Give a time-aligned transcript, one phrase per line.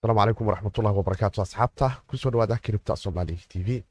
[0.00, 3.82] asalaamu calaykum waraxmatullahi wabarakaatu asxaabta ku soo dhawaada kiribta somaali t v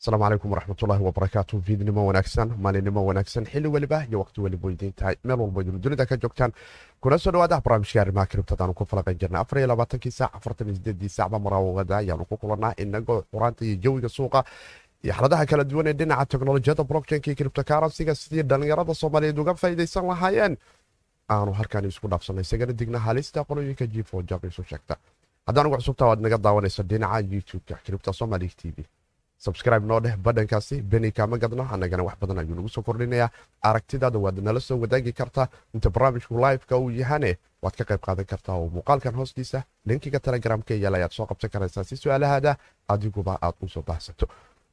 [0.00, 5.16] asalaamu calaykum waraxmatullaahi wabarakaatu fiidnimo wanaagsan maalinimo wanaagsan xilli weliba iyo waqti weliba weydiin tahay.
[5.24, 6.52] Meel walba idinu dunida ka joogtaan.
[7.00, 10.76] Kuna soo dhawaada barnaamijka arrimaha kiribtadaanu ku falaqan jirnay afar iyo labaatankii saac afartan iyo
[10.76, 14.44] sideedii saacba maraawada ayaanu ku kulannaa inagoo xuraanta iyo jawiga suuqa
[15.04, 20.06] iyo xaladaha kala duwan ee dhinaca teknolojiyadda blockchainka iyo kiribtokaransiga sidii dhallinyarada soomaaliyeed uga faa'iidaysan
[20.08, 20.56] lahaayeen.
[21.28, 24.94] Aanu halkan isku dhaafsanay isagana digna halista qolooyinka jifo jaqiisu sheegta.
[25.46, 28.84] Haddaan ugu cusubtaa waad naga daawanaysa dhinaca youtube-ka kiribta somali t v
[29.44, 33.28] subscribe noo dheh badhankaasi beni kaama gadno annagana wax badan ayuu nagu soo kordhinayaa.
[33.68, 35.46] Aragtidaada waad nala soo wadaagi kartaa.
[35.74, 37.30] Inta barnaamijku liveka uu yahane
[37.62, 41.84] waad ka qayb qaadan kartaa oo muuqaalkan hoostiisa linkiga telegramka yaalla ayaad soo qabsan karaysaa
[41.84, 42.56] si su'aalahaada
[42.88, 44.26] adiguba aad u soo baahsato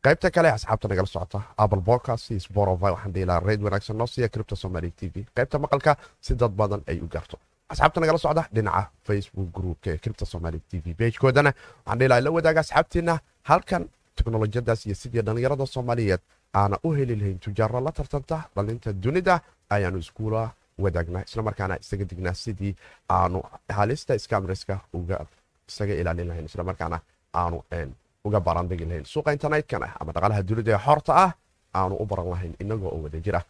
[0.06, 1.42] qaybta kale asxaabta nagala socota.
[1.58, 5.26] Apple podcast spotify waxaan dhiilaa reyd wanaagsan noo siiya cripto somali t v.
[5.36, 7.38] Qaybta maqalka si dad badan ay u gaarto.
[7.70, 11.52] Asxaabta nagala socda dhinaca facebook groupka ee cripto somali t v beejkoodana
[11.86, 13.84] waxaan dhiilaa la wadaaga asxaabtiina halkan
[14.20, 16.22] teknolojiyadaas iyo sidii dhallinyarada soomaaliyeed
[16.62, 19.36] aana u heli lahayn tujaaro la tartanta dhalinta dunida
[19.76, 20.44] ayaanu iskuula
[20.84, 22.74] wadaagnaa islamarkaana isaga dignaa sidii
[23.18, 23.40] aanu
[23.78, 24.76] halista scamreska
[25.70, 26.98] isaga ilaalin lahayn islamarkaana
[27.42, 27.58] aanu
[28.28, 31.31] uga baaraandegi lahayn suuqa internetkana ama dhaqaalaha dunida ee xorta ah
[31.80, 33.42] aanu u baran lahayn inagoo oo wada jira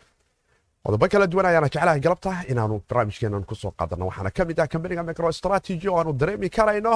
[0.85, 4.67] qodobo kala duwan ayaana jeclahay galabta inaanu barnaamijkeenan ku soo qaadano waxaana ka mid ah
[4.73, 6.93] kambaniga micro strategy oo aanu dareemi karayno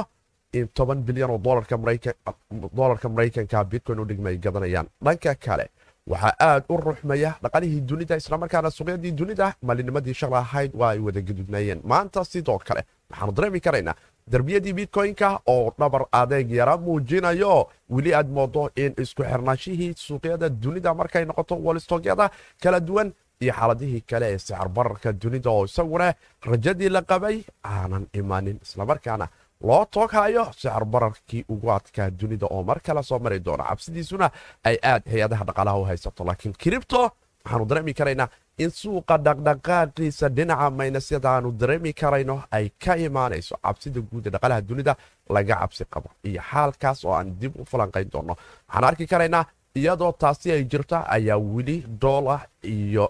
[0.74, 4.88] toban bilyan oo dolarka maraykanka bitcoin u dhigma ay gadanayaan.
[5.04, 5.66] Dhanka kale
[6.08, 11.22] waxaa aad u ruxmaya dhaqalihii dunida islamarkaana suuqyadii dunida maalinimadii shala ahayd waa ay wada
[11.22, 13.96] gadudnaayeen maanta sidoo kale waxaanu dareemi karaynaa
[14.32, 20.94] darbiyadii bitcoin-ka oo dhabar adeeg yara muujinayo weli aad moodo in isku xirnaashihii suuqyada dunida
[20.94, 22.30] markay noqoto walistogyada
[22.64, 26.14] kala duwan iyo xaaladihii kale ee sicir bararka dunida oo isaguna
[26.50, 29.28] rajadii la qabay aanan imanin islamarkaana
[29.68, 34.28] loo tooghayo sicir bararkii ugu adkaa dunida oo mar kale soo mari doono cabsidiisuna
[34.64, 37.02] ay aad hay'adaha dhaqaalaha u haysato laakiin kiribto
[37.46, 38.28] waxaanu dareemi karaynaa
[38.64, 44.62] in suuqa dhaqdhaqaaqiisa dhinaca maynasyada aanu dareemi karayno ay ka imaanayso cabsida guud ee dhaqaalaha
[44.70, 44.94] dunida
[45.36, 48.34] laga cabsi qabo iyo xaalkaas oo aan dib u falanqayn doono.
[48.68, 49.46] Waxaan arki karaynaa
[49.80, 53.06] iyadoo taasi ay jirto ayaa weli dola iyo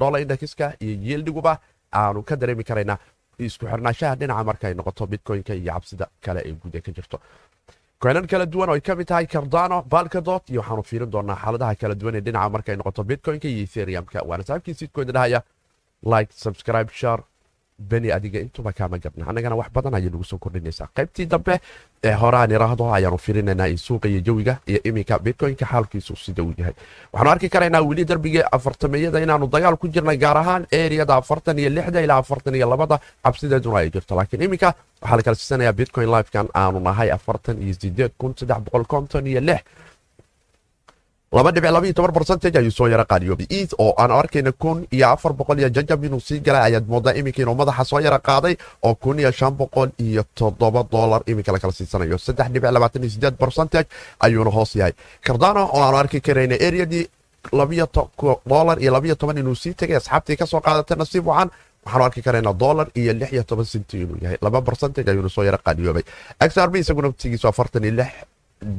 [0.00, 1.52] dola indexka iyo yiildhiguba
[2.00, 2.98] aanu ka dareemi karaynaa
[3.38, 7.18] isku xirnaashaha dhinaca markaay noqoto bitcoin-ka iyo cabsida kale ee guud ee ka jirto.
[8.02, 11.74] Koynan kala duwan oo ay ka mid tahay cardano balkadot iyo waxaanu fiirin doonaa xaaladaha
[11.80, 14.18] kala duwan ee dhinaca markay noqoto bitcoin-ka iyo ethereum-ka.
[14.28, 15.40] Waana saabkii sidkoyna dhahaya
[16.12, 17.22] like subscribe share
[17.78, 19.26] beni adiga intuba kaama gabna.
[19.30, 20.88] Annagana wax badan ayay nagu soo kordhinaysaa.
[20.96, 21.60] Qaybtii dambe
[22.04, 26.54] ee horaan iraahdo ayaanu fiirinaynaa in suuqa iyo jawiga iyo iminka bitcoin-ka xaalkiisu sida uu
[26.58, 26.74] yahay.
[27.12, 31.70] Waxaanu arki karaynaa weli darbigii afartameeyada inaanu dagaal ku jirnay gaar ahaan eriyada afartan iyo
[31.70, 33.00] lixda ilaa afartan iyo labada.
[33.24, 37.74] Cabsideeduna ay jirto laakiin iminka waxaa la kala siisanayaa bitcoin lifekan aanu nahay afartan iyo
[37.74, 39.60] sideed kun saddex boqol konton iyo lix
[41.36, 45.06] laba dhibic labaiyo toban barcentage ayuu soo yara qaadiyoobay eid oo aan arkayna kun iyo
[45.14, 48.54] afar boqol iyo jajab inuu sii galay ayaad moodaa iminka inuu madaxa soo yara qaaday
[48.86, 53.10] oo kun iyo shan boqol iyo toddoba dolar iminka lakala siisanayo saddex dhibic labaatan iyo
[53.14, 53.88] sideed barcentage
[54.24, 54.92] ayuuna hoos yahay
[55.26, 56.56] cardano oo aanu arki karayna
[57.52, 57.86] labiyo
[58.46, 61.48] dolar iyo labiyo toban inuu sii tegay asxaabtii ka soo qaadatay nasiib wacan
[61.84, 65.44] waxaanu arki karaynaa dolar iyo lix iyo toban senti inuu yahay laba barcentage ayuuna soo
[65.48, 66.04] yara qaadiyoobay
[66.50, 68.12] xrb isaguna naftigiisu afartan iyo lix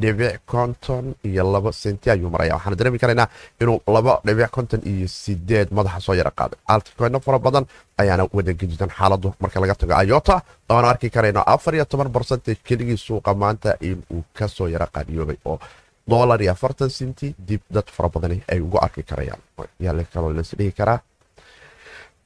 [0.01, 3.27] dhibic konton iyo laba senti ayuu maraya waxaana dareemi karaynaa
[3.61, 6.59] inuu laba dhibic konton iyo sideed madaxa soo yara qaaday.
[6.73, 7.65] Altcoino fara badan
[8.01, 9.93] ayaana wada gajidan xaaladu marka laga tago.
[10.03, 10.35] Ayota
[10.69, 15.37] oaan arki karayno afar iyo toban barcentage keligii suuqa maanta inuu ka soo yara qaadiyoobay
[15.45, 15.59] oo
[16.11, 19.39] dolar iyo afartan senti dib dad fara badani ay ugu arki karayaan.
[19.79, 20.99] Yaa kaloo lasdhihi karaa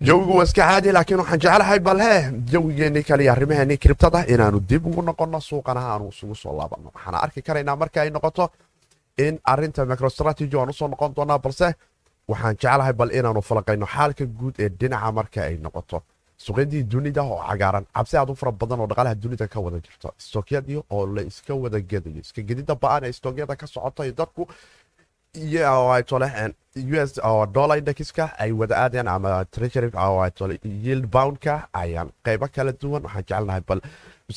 [0.01, 2.31] jawigu waa iska caadi laakiin waxaan jeclahay balhe.
[2.51, 7.17] Jawigeennii kale iyo arrimaheennii kiribtada inaanu dib ugu noqonno suuqana aanu isugu soo laabanno waxaana
[7.25, 8.49] arki karaynaa marka ay noqoto
[9.17, 11.67] in arinta microstrategy aan u soo noqon doonaa balse
[12.31, 16.01] waxaan jeclahay bal inaanu falaqayno xaalka guud ee dhinaca marka ay noqoto.
[16.45, 20.13] Suuqyadii dunida oo cagaaran cabsi aad u fara badan oo dhaqaalaha dunida ka wada jirto.
[20.17, 24.47] Stookyadii oo la iska wada gedayo iska gedida ba'an ee stookyada ka socota dadku
[25.37, 27.19] us
[27.53, 29.89] dollar indexka ay wada aadeen ama treasury
[30.63, 31.15] yield
[31.73, 33.81] ayaan qaybo kala duwan waxaan jecelnahay bal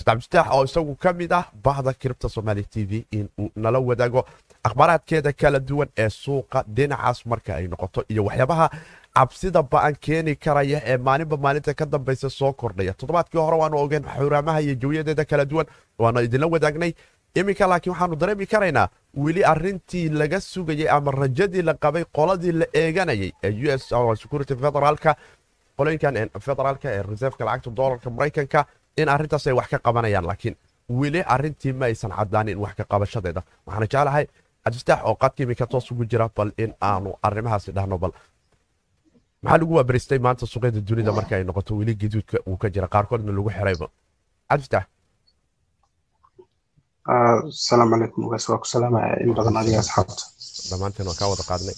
[0.06, 4.24] cabdistaax oo isagu ka mid ah bahda kiribta somaali t v in uu nala wadaago
[4.64, 8.66] akhbaaraadkeeda kala duwan ee suuqa dhinacaas marka ay noqoto iyo waxyaabaha
[9.16, 12.92] cabsida ba'an keeni karaya ee maalinba maalinta ka dambaysa soo kordhaya.
[12.94, 15.66] Toddobaadkii hore waanu ogeen xuraamaha iyo jawiyadeeda kala duwan
[15.98, 16.92] waana idinla wadaagnay.
[17.34, 22.66] Iminka laakiin waxaanu dareemi karaynaa weli arintii laga sugayay ama rajadii la qabay qoladii la
[22.74, 23.82] eeganayay ee u s
[24.22, 25.16] security federaalka
[25.78, 26.14] qolooyinkan
[26.46, 28.60] federaalka ee reserveka lacagta doolarka maraykanka
[28.96, 30.56] in arrintaas ay wax ka qabanayaan laakiin
[31.00, 33.42] weli arintii ma aysan cadaanin wax ka qabashadeeda.
[33.66, 34.26] Waxaana jeclahay
[34.64, 38.12] cabdistaax oo qadka iminka toos ugu jira bal in aanu arrimahaasi dhahno bal
[39.42, 42.88] maxaa lagu waabaristay maanta suuqyada dunida marka ay noqoto weli gaduudka uu ka jira?
[42.88, 43.86] Qaarkoodna lagu xirayba.
[44.50, 44.84] Cabdistaax
[47.14, 50.22] asalaamu calaykum ugaas waa ku salaamaya in badan adiga asxaabta
[50.70, 51.76] dhammaanteen waa kaa wada qaadnay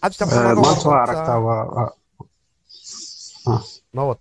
[0.00, 1.90] maanta waa aragtaa waa
[3.96, 4.20] nowad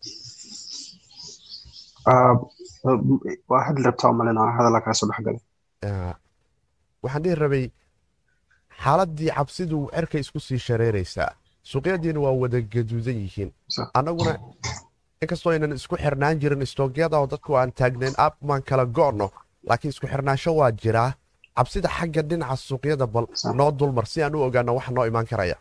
[3.50, 5.40] waa hadli rabtaa umalina hadalla kaa soo dhexgalay
[7.04, 7.66] waxaan dhihi rabay
[8.84, 11.31] xaaladii cabsidu cerka isku sii shareeraysaa
[11.72, 13.51] suuqyadiina waa wada gaduudan yihiin
[14.00, 14.34] annaguna
[15.24, 19.27] inkastoo aynan isku xirnaan jirin istoogyada oo dadku aan taagnayn abmaan kala go'no
[19.69, 21.12] laakiin isku xirnaansho waa jiraa
[21.57, 23.25] cabsida xagga dhinaca suuqyada bal
[23.57, 25.56] noo dulmar si aan u ogaano wax noo imaan karaya.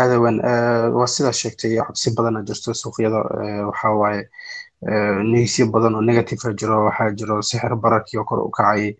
[0.00, 0.36] Aadawan
[0.96, 3.18] waa sidaa sheegtay cabsi badana jirto suuqyada
[3.70, 4.22] waxaa waaye
[5.32, 8.96] neysyo badan oo negative jiro waxaa jiro sixir bararkii oo kor u kacayay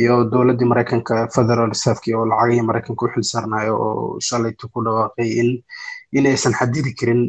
[0.00, 5.50] iyo dowladdii maraykanka federal reservekii oo lacagihii maraykanka u xilsaarnayo oo shalaytu ku dhawaaqay in
[6.18, 7.20] inaysan xadidi karin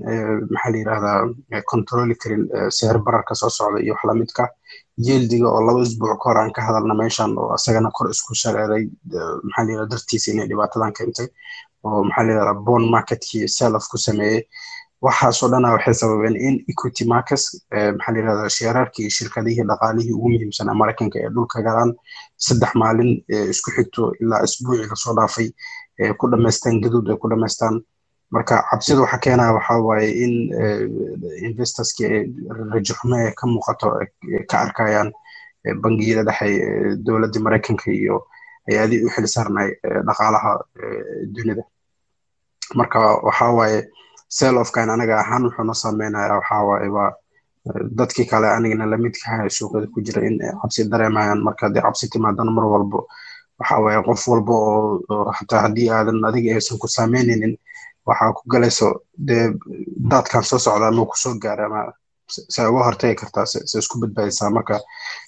[0.54, 2.44] maxaa la yidhahdaa controli karin
[2.78, 4.44] sixir bararka soo socda iyo wax lamidka
[5.08, 8.84] yeeldiga oo laba isbuuc ka hor aan ka hadalna meeshan oo isagana kor isku shareeray
[9.44, 11.28] maxaa la dartiisa inay dhibaatadan keentay.
[11.88, 14.42] Oo maxaa la yidhahdaa marketkii self ku sameeyey.
[15.06, 17.46] Waxaasoo dhana waxay sababeen in equity markets
[17.98, 18.50] maxaa la yidhahdaa
[19.18, 21.92] shirkadihii dhaqaalihii ugu muhiimsanaa maraykanka ee dhulka galaan
[22.46, 23.12] saddex maalin
[23.54, 25.48] isku xigto ilaa isbuucii la soo dhaafay
[26.20, 27.76] ku dhamaystaan gaduud ay ku dhamaystaan
[28.36, 29.52] marka cabsida waxa keenaya
[29.88, 30.34] waaye in
[31.48, 32.04] investorski
[32.74, 33.88] rajaxumo ee ka muuqato
[34.50, 35.10] ka arkayaan
[35.84, 36.50] bangiyada dhexe
[37.06, 38.16] dowladda maraykanka iyo
[38.68, 39.70] hay'adihii u xil saarnay
[40.08, 40.52] dhaqaalaha
[41.36, 41.64] dunida.
[42.80, 43.80] Marka waxaa waaye
[44.38, 46.40] sell ofkan anaga ahaan wuxuuna sameynaya
[46.70, 47.12] waaye waa
[47.98, 51.40] dadkii kale anigana lamidkaha suuqyada ku jira in cabsi dareemayaan.
[51.48, 53.00] Marka haddii cabsi timaadana mar walbo
[53.60, 57.54] waxa qof walba oo xataa haddii aadan adiga aysan ku saameynaynin
[58.08, 58.88] waxaa ku galayso
[59.28, 59.46] dee
[60.12, 61.82] daadkan soo socda ama ku soo gaara ama
[62.54, 64.50] se uga hortagi kartaa se isku badbaadisaa.
[64.58, 64.76] Marka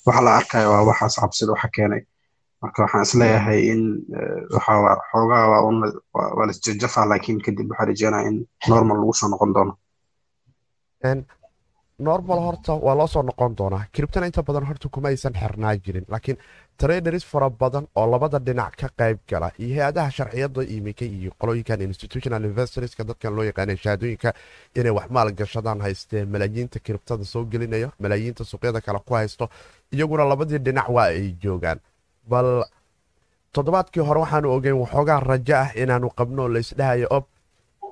[0.05, 2.01] waxa la arkaya waa waxaas cabsida waxa keenay.
[2.61, 3.81] Marka waxaan is leeyahay in
[4.55, 5.45] waxaa xoogaa
[6.37, 8.37] waa lasjajafaa laakiin kadib waxaa rajeynaya in
[8.71, 9.73] normal lagu soo noqon doono
[11.99, 13.85] normal horta waa loo soo noqon doonaa.
[13.91, 16.37] Kiribtana inta badan horta kuma aysan xirnaa jirin laakiin
[16.77, 21.81] traders fara badan oo labada dhinac ka qayb gala iyo hay'adaha sharciyada imika iyo qolooyinkan
[21.81, 24.33] institutional investorska dadkan loo yaqaana shahaadooyinka
[24.75, 29.49] inay wax maal gashadaan haystee malaayiinta kiribtada soo gelinaya malaayiinta suuqyada kale ku haysto
[29.91, 31.79] iyaguna labadii dhinac waa ay joogaan.
[32.29, 32.65] Bal
[33.53, 37.23] toddobaadkii hore waxaanu ogeyn waxoogaa rajo ah inaanu qabno laysdhahayo ob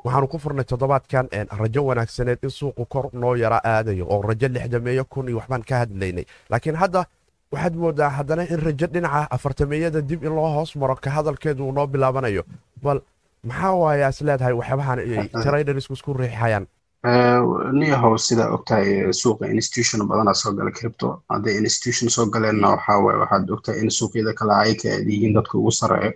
[0.03, 1.27] waxaanu ku furnay toddobaadkan
[1.61, 5.75] rajo wanaagsaneed in suuqu kor noo yara aadayo oo rajo lixdameeyo kun iyo waxbaan ka
[5.81, 6.25] hadlaynay.
[6.49, 7.05] Laakiin hadda
[7.51, 11.71] waxaad moodaa haddana in rajo dhinaca afartameeyada dib in loo hoos maro ka hadalkeedu uu
[11.71, 12.43] noo bilaabanayo.
[12.83, 13.01] Bal
[13.43, 16.67] maxaa waaya is leedahay waxyaabahan ay tradersku isku riixayaan
[17.03, 23.19] niyahow sida ogtahay suuqa institution badanaa soo gala cripto hadday institution soo galeenna waxaa waaye
[23.23, 26.11] waxaad ogtahay in suuqyada kale ay ka yihiin dadka ugu sareeyo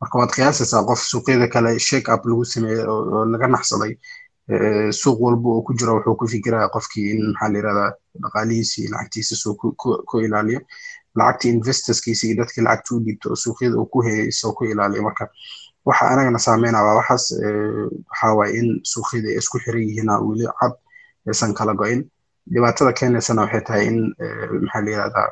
[0.00, 3.92] marka waad qiyaasaysaa qof suuqyada kale shake up lagu sameeyey oo laga naxsaday
[5.02, 7.90] suuq walba oo ku jiro wuxuu ku fikiraya qofkii in maxaa la yirahdaa
[8.22, 9.54] dhaqaalihiisii lacagtiisa soo
[10.10, 10.60] ku ilaaliyo.
[11.18, 15.02] Lacagtii investorskiisa dadkii lacagta u dhiibto oo suuqyada uu ku hayay soo ku ilaaliyo.
[15.02, 15.26] Marka
[15.88, 17.24] waxa anagana saameynaa waa waxaas
[18.10, 20.72] waxaa waaye in suuqyada ay isku xiran yihiin weli cad
[21.28, 22.00] aysan kala go-in.
[22.52, 23.98] Dhibaatada keenaysana waxay tahay in
[24.64, 25.28] maxaa la yirahdaa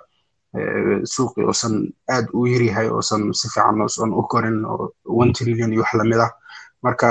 [1.14, 1.74] suuqii uusan
[2.14, 6.04] aad u yaryahay uusan si fiican uusan u korin oo one trillion iyo wax la
[6.04, 6.32] mid ah.
[6.82, 7.08] Marka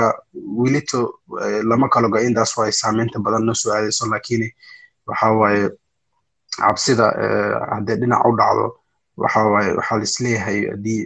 [0.60, 1.00] welito
[1.70, 4.44] lama kala go-in taas waaye saameynta badan noo soo aadayso laakiin
[5.06, 5.70] waxaa waaye
[6.58, 7.06] cabsida
[7.72, 8.66] haddii dhinac u dhacdo
[9.16, 11.00] waxaa waaye waxaa laisleeyahay haddii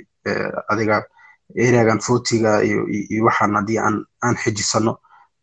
[0.72, 0.96] adiga
[1.56, 4.92] areagan fortiga iyo waxaan haddii aan xijisano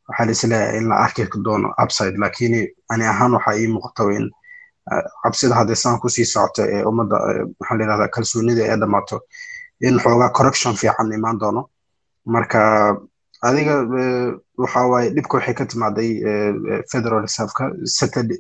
[0.08, 2.18] waxaa laisleeyahay in la arki doono upside.
[2.18, 4.30] Laakiin ani ahaan waxaa ii muuqata in
[5.24, 7.18] cabsida hadday saan ku sii socoto ee ummadda
[7.60, 9.22] maxaa la yirahdaa kalsoonida ee dhammaato
[9.82, 11.70] in xoogaa corruption fiican imaan doono.
[12.26, 12.60] Marka
[13.42, 13.76] adiga
[14.58, 16.10] waxa waaye dhibka waxay ka timaaday
[16.92, 17.72] federal reserveka.
[17.86, 18.38] Saturday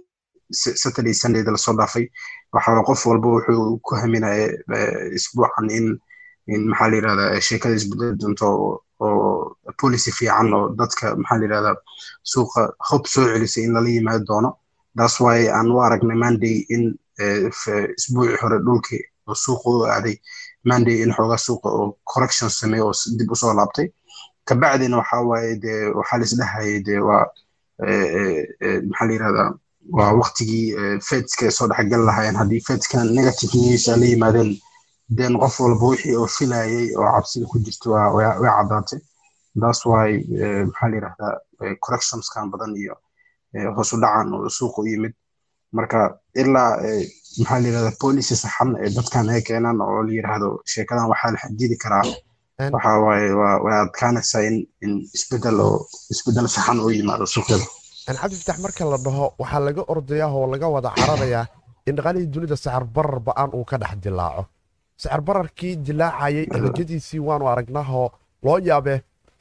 [0.52, 2.06] saturday sundayda la soo dhaafay.
[2.54, 4.50] Waxa qof walba wuxuu ku haminaya
[5.18, 6.00] isbuucan in
[6.72, 8.48] maxaa la yirahdaa sheekada isbedeli doonto
[9.00, 11.72] oo policy fiican oo dadka maxaa la
[12.32, 14.50] suuqa hob soo celisay in lala yimaado doono.
[14.98, 16.84] That's why aan u aragnay monday in
[17.98, 20.16] isbuucii hore dhulkii oo suuqa u aaday.
[20.70, 23.88] Monday in xoogaa suuqa oo correction sameeyo oo dib u soo laabtay.
[24.48, 27.26] Kabacdina waxa waaye dee waxaa la dee waa
[28.90, 29.44] maxaa la
[29.98, 32.36] waa waqtigii fedska soo dhexgal lahaayeen.
[32.42, 34.50] Haddii fedkan negative news la yimaadeen
[35.18, 39.00] den qof walba wixii oo filayay oo cabsida ku jirta waa way caddaatay.
[39.62, 40.10] That's why
[40.70, 41.34] maxaa la yirahdaa
[41.86, 42.96] correctionskan badan iyo
[43.76, 45.14] hoos u dhacan oo suuqa u yimid.
[45.78, 46.00] Marka
[46.42, 46.72] ilaa
[47.40, 51.38] maxaa la yirahdaa policy saxan ee dadkan ay keenaan oo la yiraahdo sheekadan waxaa la
[51.44, 52.06] xadidi karaa.
[52.76, 55.78] Waxa waaye waa way adkaanaysaa in in isbeddel oo
[56.14, 57.66] isbeddel saxan oo yimaado suuqyada.
[58.22, 61.46] Cabdifatax marka la dhaho waxaa laga ordayaa oo laga wada cararayaa
[61.88, 64.44] in dhaqaalihii dunida sicir barar ba'aan uu ka dhex dilaaco
[65.02, 68.08] sicir bararkii dilaacayay ergadiisii waanu aragnahoo
[68.46, 68.94] loo yaabe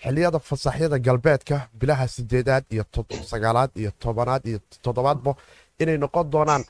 [0.03, 2.85] xilliyada fasaxyada galbeedka bilaha sideedaad iyo
[3.33, 5.33] sagaalaad iyo tobanaad iyo toddobaadba
[5.83, 6.65] inay noqon doonaan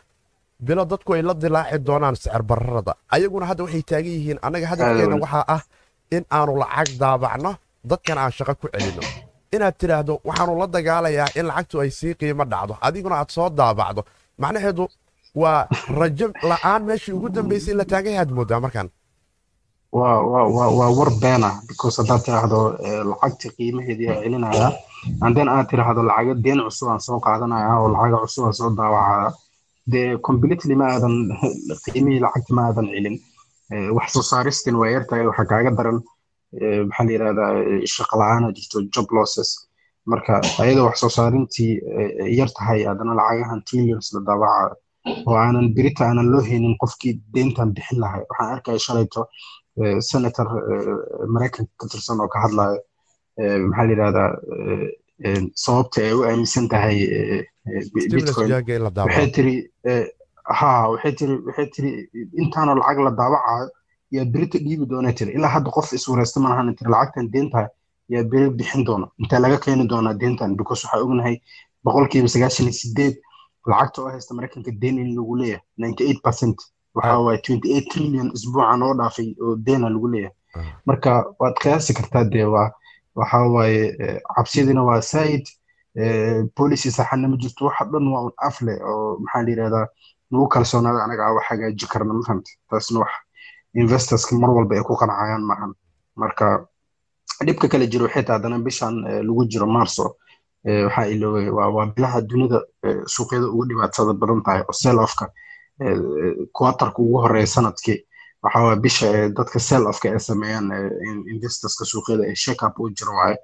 [0.66, 5.16] bilo dadku ay la dilaaci doonaan sicir bararada ayaguna hadda waxay taagan yihiin annaga hadafkeena
[5.24, 5.62] waxaa ah
[6.16, 7.50] in aanu lacag daabacno
[7.90, 9.02] dadkan aan shaqo ku celinno
[9.54, 14.02] inaad tidhaahdo waxaanu la dagaalayaa in lacagtu ay sii qiimo dhacdo adiguna aad soo daabacdo.
[14.42, 14.84] Macnaheedu
[15.34, 15.68] waa
[15.98, 18.90] rajo la'aan meeshii ugu dambaysay la taagay aad moodaa markaan.
[19.92, 22.58] Waa war beena because haddaad tiraahdo
[23.10, 24.68] lacagta qiimaheedii aa celinaya
[25.26, 29.30] anden aad tiraahdo lacaga deen cusub aan soo qaadanaya oo lacaga cusub aan soo daawacaya
[29.92, 31.14] dee completely ma aadan
[31.84, 33.16] qiimihii lacagta ma aadan celin.
[33.96, 35.98] Wax soo saaristin waa yartahay waxa kaaga daran
[36.88, 37.50] maxaa la yirahdaa
[37.94, 39.50] shaqo la'aana jirto job losses.
[40.10, 40.32] Marka
[40.62, 41.72] ayadoo wax soo saarintii
[42.38, 44.76] yar tahay haddana lacagahan trillions la daawaca
[45.28, 49.20] oo aanan berita aanan loo haynin qofkii deyntan bixin lahay waxaan arkaya shalayto
[50.10, 50.46] senator
[51.34, 52.78] maraykanka ka tirsan oo ka hadlayo
[53.68, 54.30] maxaa la yirahdaa
[55.64, 56.96] sababta ay u aaminsan tahay
[57.94, 58.52] bitcoin
[58.96, 59.54] waxay tiri
[60.58, 61.90] ha waxay tiri waxay tiri
[62.42, 63.66] intaanoo lacag la daawacayo
[64.16, 67.60] yaa berita dhiibi doona tiri ilaa hadda qof iswareysta malahan tiri lacagtan deenta
[68.14, 71.36] yaa beri bixin doona intee laga keeni doonaa deentan because waxaa ognahay
[71.84, 73.14] boqolkiiba sagaashan iyo sideed
[73.70, 76.56] lacagta oo haysta maraykanka deen in lagu leeyahay ninety eight percent.
[76.98, 80.34] waaye twenty eight trillion isbuucan oo dhaafay oo deena lagu leeyahay
[80.88, 81.10] marka
[81.40, 82.70] waad qiyaasi kartaa dee waa
[83.18, 83.82] waxaa waaye
[84.36, 85.44] cabsidina waa said
[86.58, 89.86] policy saxanna ma jirto waxa dhan waa un afle oo maxaa la yirahdaa
[90.30, 93.12] nagu kalsoonaada anaga ah wax hagaaji karna ma fahamta taasna wax
[93.82, 95.72] investorska mar walba ay ku qancayaan maahan
[96.22, 96.46] marka
[97.46, 98.94] dhibka kale jiro waxay tahay haddana bishan
[99.28, 100.16] lagu jiro marso
[100.64, 102.58] waxaa iloobay waa bilaha dunida
[103.06, 105.26] suuqyada ugu dhibaatada badan tahay oo sell offka
[106.52, 107.98] quartarka ugu horreeya sannadkii.
[108.42, 110.70] Waxaa waa bisha dadka sell offka ay sameeyaan
[111.34, 113.36] investorska suuqyada ee shake up u jiro waaye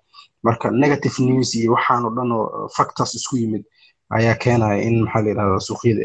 [0.43, 3.65] marka negative news iyo waxaan oo dhan oo factors isku yimid
[4.11, 6.01] ayaa keenaya in maxaa la yirahdaa suuqyada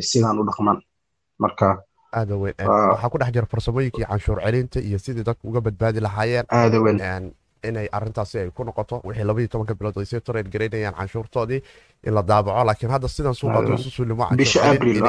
[0.00, 0.78] sidaan u dhaqmaan.
[1.38, 6.00] Marka aada weyn waxaa ku dhex jira farsamooyinkii canshuur celinta iyo sidii dadku uga badbaadi
[6.00, 6.44] lahaayeen.
[6.50, 7.00] Aada weyn
[7.64, 9.00] inay arintaasi ay ku noqoto.
[9.04, 11.60] Wixii labaiyo tobanka bilood ay sii toreer garaynayaan canshuurtoodii
[12.06, 12.64] in la daabaco.
[12.68, 15.00] Laakiin hadda sidan suuqa isu sulimo bisha abril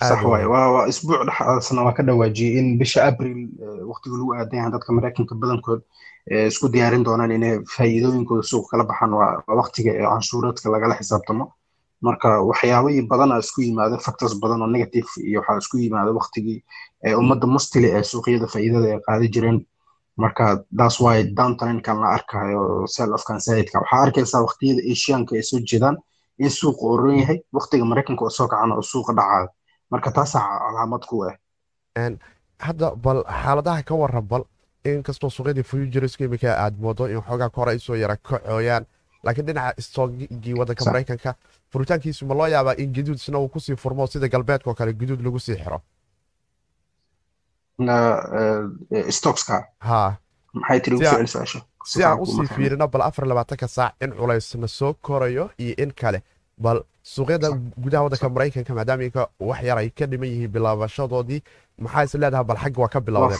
[0.00, 3.48] sax waaye waa isbuuc dhexaasna waa ka dhawaajiyey in bisha abril
[3.90, 5.80] waqtiga lagu aadayahan dadka maraykanka badankood
[6.50, 9.12] isku diyaarin doonaan inay faa'iidooyinkooda suuqa kala baxaan.
[9.20, 11.52] Waa waqtiga ee canshuureedka lagala xisaabtamo.
[12.00, 16.58] Marka waxyaabahii badana isku yimaada factors badan oo negative iyo waxaa isku yimaada waqtigii
[17.20, 19.58] ummadda mustili ee suuqyada faa'iidada ay qaadi jireen
[20.16, 25.60] marka that's why downtrainkan la arkayo sell of kansaidka waxaa arkaysaa waqtiyada asianka ay soo
[25.70, 25.96] jeedaan
[26.38, 29.48] in suuqa uu ron yahay waqtiga maraykanka oo soo kacana oo suuqa dhacayo
[29.90, 31.34] marka taasaa calaamad ku ah.
[32.60, 34.44] Hadda bal xaaladaha ka waran bal
[34.84, 38.84] inkastoo suuqyadii futureska imika aad moodo in xoogaa kore ay soo yara kacooyaan.
[39.24, 41.34] Laakiin dhinaca istoogii wadanka maraykanka
[41.72, 44.92] furitaankiisu ma loo yaabaa in gaduud isna uu ku sii furmo sida galbeedka oo kale
[44.92, 45.80] gaduud lagu sii xiro
[51.00, 51.20] Si aan-
[51.90, 55.92] si aan u sii fiirino bal afar labaatanka saac in culaysna soo korayo iyo in
[56.00, 56.20] kale.
[56.64, 56.78] Bal
[57.14, 57.48] suuqyada
[57.82, 61.40] gudaha wadanka maraykanka maadaama inka wax yar ay ka dhiman yihiin bilaabashadoodii
[61.84, 62.44] maxaa is leedahay?
[62.50, 63.38] Bal xagga waa ka bilowdeen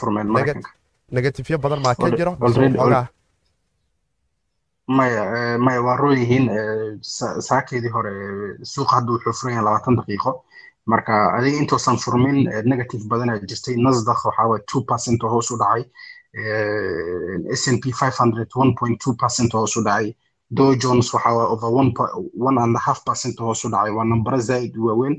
[1.17, 2.31] negatifyo badan maa ka jiro?
[4.97, 6.45] maya eh, maya waa roon yihiin
[7.01, 10.31] sa- saakeedii hore eh, suuqa hadda wuxuu furan yahay labaatan daqiiqo
[10.85, 15.51] marka adiga intoosan furmin eh, negative badanaa jirtay nasdaq waxaa waye two percent oo hoos
[15.51, 15.83] u dhacay.
[17.61, 20.15] Snp 500 1.2 percent hoos u dhacay.
[20.49, 21.69] Dow jones waxa waa over
[22.47, 23.91] one and a half percent hoos u dhacay.
[23.97, 25.15] Waa nambaro zaa'id u waaweyn.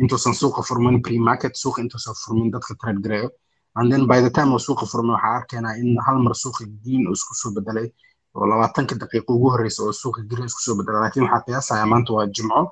[0.00, 3.28] Intuusan suuqa furmin pre-market suuqa intuusan furmin dadka trade
[3.76, 7.06] and then by the time uu suuqa furmay waxaa arkaynaa in hal mar suuqa green
[7.08, 7.86] uu isku soo bedelay
[8.34, 12.12] oo labaatanka daqiiqo ugu horreysa oo suuqa green isku soo bedelay laakiin waxaa qiyaasaya maanta
[12.16, 12.62] waa jimco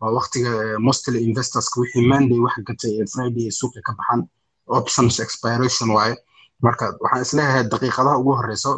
[0.00, 0.50] waa waqtiga
[0.86, 4.20] mostly investorska wixii monday wax gatay ee friday ay suuqa ka baxaan
[4.78, 6.14] options expiration waaye.
[6.64, 8.70] Marka waxaan is leeyahay daqiiqadaha ugu horreyso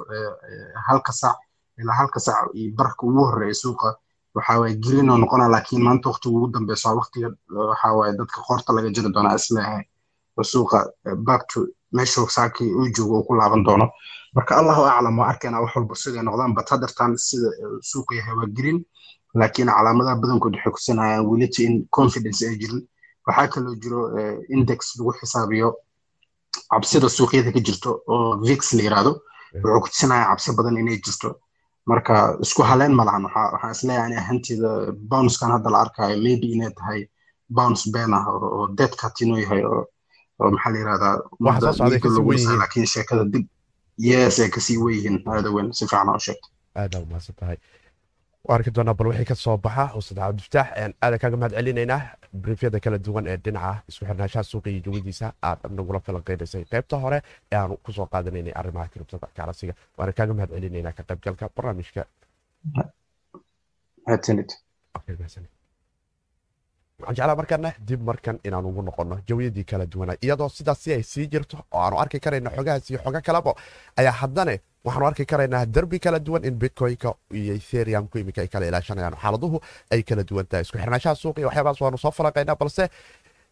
[0.88, 1.36] halka saac
[1.80, 3.88] ilaa halka saac iyo barka ugu horreeya suuqa
[4.34, 7.28] waxa waaye green oo noqona laakiin maanta waqtiga ugu dambeyso waqtiga
[7.70, 9.84] waxa dadka qoorta laga jiri doonaa is leeyahay
[10.52, 10.78] suuqa
[11.26, 11.58] back to
[11.96, 13.86] meeshuu saakii uu joogo uu ku laaban doono.
[14.36, 17.48] Marka allahu aclam waa arkaynaa wax walba siday noqdaan but haddartan sida
[17.90, 18.78] suuqa yahay waa green
[19.40, 22.82] laakiin calaamadaha badankood waxay kusinayaan weliti in confidence ay jirin
[23.26, 24.00] waxaa kaloo jiro
[24.54, 25.68] index lagu xisaabiyo
[26.72, 29.12] cabsida suuqyada ka jirto oo vix la yiraahdo.
[29.62, 31.28] Wuxuu kutusinayaa cabsi badan inay jirto.
[31.90, 32.14] Marka
[32.44, 33.24] isku haleen ma lahan.
[33.24, 34.70] Waxaan is leeyahay ani ahanteeda
[35.10, 37.00] bounckan hadda la arkayo maybe inay tahay
[37.56, 39.82] bounce ben ah oo deadcat inuu yahay oo
[40.40, 41.14] oo maxaa la yirahdaa
[42.62, 43.46] laakiin sheekada dib
[43.98, 47.56] yes ay ka sii weyihiin aada weyn si fiican sheegtay aada umahadsan tahay
[48.48, 50.68] arki doonaa bal wixii ka soo baxa ustad cabdifataax
[51.02, 52.00] aadan kaaga mahad celinaynaa
[52.32, 56.64] briefyada kala duwan ee dhinaca isku xirnaanshaha suuqa iyo jawadiisa aad nagula falanqeynaysay.
[56.72, 57.18] Qaybta hore
[57.52, 62.02] ee aanu ku soo qaadanaynay arrimaha kiribtada ganacsiga waana kaaga mahad celinaynaa ka qaybgalka barnaamijka.
[67.00, 71.02] Waxaan jeclaa markana dib markan inaan ugu noqono jawiyadii kala duwana iyadoo sidaas si ay
[71.02, 73.52] sii jirto oo aanu arki karayna xogahaas iyo xogo kaleba
[74.00, 74.54] ayaa haddane
[74.84, 79.60] waxaanu arki karaynaa derbi kala duwan in bitcoynka iyo ethereumku iminka ay kala ilaashanayaan xaaladuhu
[79.90, 80.62] ay kala duwan tahay.
[80.62, 82.84] Isku xirnaanshaha suuqa iyo waxyaabahaas waanu soo falaqaynaa balse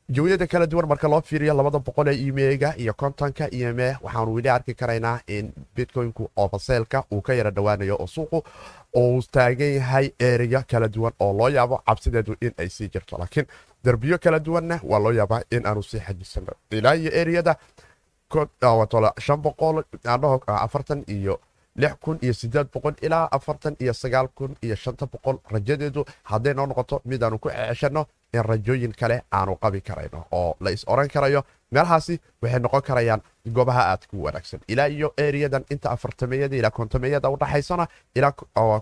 [0.08, 4.48] jawiyada kala duwan marka loo fiiriyo labada boqol ee imega iyo kontonka ime waxaanu weli
[4.48, 8.38] arki karaynaa in bitcoynku ofaseelka uu ka yara dhowaanayo oo suuqu
[8.96, 13.18] uu taagan yahay ereya kala duwan oo loo yaabo cabsideedu in ay sii jirto.
[13.18, 13.46] Laakiin
[13.84, 17.56] derbiyo kala duwanna waa loo yaabaa in aanu sii xajisano ilaa iyo ereyada
[19.18, 19.82] shan boqol
[20.46, 21.40] afartan iyo
[21.76, 25.38] lix kun iyo sideed boqol ilaa afartan iyo sagaal kun iyo shanta boqol.
[25.50, 30.56] Rajadeedu hadday noo noqoto mid aanu ku ceshano in rajooyin kale aanu qabi karayno oo
[30.60, 33.20] la is oran karayo meelahaasi waxay noqon karayaan
[33.54, 34.60] goobaha aad ku wanaagsan.
[34.68, 38.32] Ilaa iyo eriyadan inta afartameyada ilaa kontameyada udhaxaysana ilaa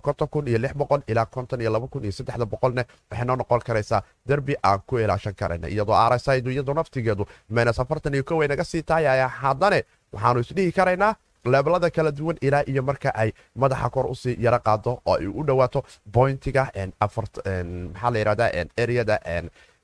[0.03, 3.37] konton kun iyo lix boqol ilaa konton iyo laba kun iyo saddexda boqolne waxay noo
[3.37, 5.69] noqon karaysaa derbi aan ku ilaashan karayna.
[5.69, 10.73] Iyadoo arsidu iyadoo naftigeedu minus afartan iyo kow naga sii tahay ayaa haddane waxaanu isdhihi
[10.73, 15.15] karaynaa leeblada kala duwan ilaa iyo marka ay madaxa kor u sii yaro qaado oo
[15.21, 16.69] ay u dhowaato bointiga
[17.01, 19.19] maxaa la yirahdaa ereyada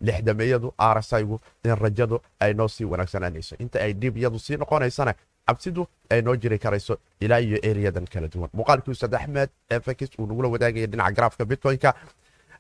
[0.01, 5.15] lixdameeyadu arsigu in rajadu ay noo sii wanaagsananayso inta ay dhib iyadu sii noqonaysana
[5.47, 10.27] cabsidu ay noo jiri karayso ilaa iyo ereyadan kala duwan muuqaalkii ustad axmed efekis uu
[10.27, 11.95] nagula wadaagaya dhinaca garaafka bitcoynka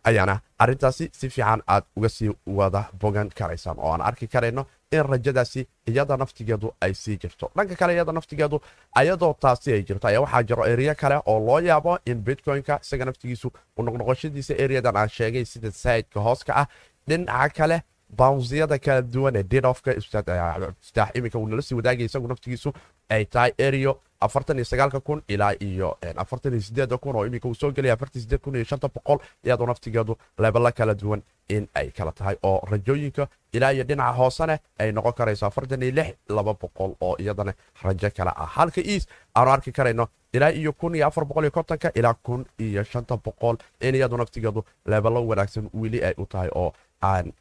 [0.05, 5.03] ayaana arintaasi si fiican aad uga sii wada bogan karaysaan oo aan arki karayno in
[5.07, 8.61] rajadaasi iyada naftigeedu ay sii jirto dhanka kale iyada naftigeedu
[8.95, 13.05] ayadoo taasi ay jirto ayaa waxaa jiro eriya kale oo loo yaabo in bitcoynka isaga
[13.05, 16.67] naftigiisu u noqnoqoshadiisa eriyadan aan sheegay sida saidka hooska ah
[17.09, 17.83] dhinaca kale
[18.19, 22.73] bawnsiyada kala duwan ee didofka istaax iminka uu nala sii wadaagaya isagu naftigiisu
[23.09, 27.49] ay tahay eriyo afartan iyo sagaalka kun ilaa iyo afartan iyo sideeda kun oo iminka
[27.49, 31.69] uu soo gelaya afartan sideed kun iyo shanta boqol iyadoo naftigeedu lebelo kala duwan in
[31.75, 36.15] ay kala tahay oo rajooyinka ilaa iyo dhinaca hoosene ay noqon karayso afartan iyo lix
[36.29, 40.95] laba boqol oo iyadana rajo kale ah halka eas aanu arki karayno ilaa iyo kun
[40.95, 45.71] iyo afar boqol iyo kontonka ilaa kun iyo shanta boqol in iyadu naftigeedu lebelo wanaagsan
[45.75, 46.73] weli ay u tahay oo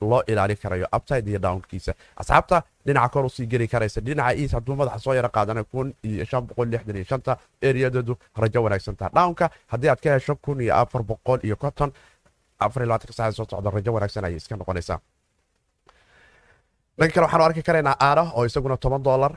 [0.01, 1.93] loo ilaalin karayo upside iyo downkiisa.
[2.15, 5.93] Asxaabta dhinaca kor u sii geli karaysa dhinaca eas hadduu madaxa soo yaro qaadana kun
[6.03, 10.35] iyo shan boqol lixdan iyo shanta eriyadeedu rajo wanaagsan taha downka haddii aad ka hesho
[10.35, 11.91] kun iyo afar boqol iyo konton
[12.59, 14.99] afar iyo labaatanka saacad soo socda rajo wanaagsan ayay iska noqonaysaa.
[16.99, 19.31] Dhanka kale waxaanu arki karaynaa aara oo isaguna toban dolar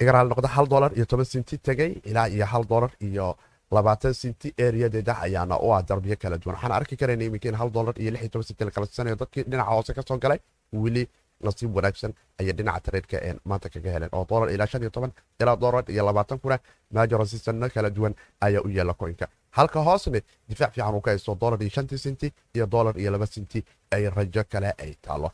[0.00, 3.36] igaraal noqda hal dolar iyo toban sinti tegay ilaa iyo hal dolar iyo
[3.70, 6.56] labaatan sinti eriyadeeda ayaana u ah darbiyo kala duwan.
[6.56, 9.70] Waxaan arki karayna iminka in hal dolar iyo lix toban sinti la kala dadkii dhinaca
[9.70, 10.38] hoose ka soo galay
[10.72, 11.08] weli
[11.44, 14.10] nasiib wanaagsan ayay dhinaca tareedka maanta kaga heleen.
[14.12, 16.58] Oo dolar ilaa shan iyo toban ilaa dolar iyo labaatan kuna
[16.92, 19.28] majorasisano kala duwan ayaa u yeela koynka.
[19.50, 23.26] Halka hoosne difaac fiican uu ka haysto dolar iyo shantii sinti iyo dolar iyo laba
[23.26, 25.30] sinti ay rajo kale ay taalo.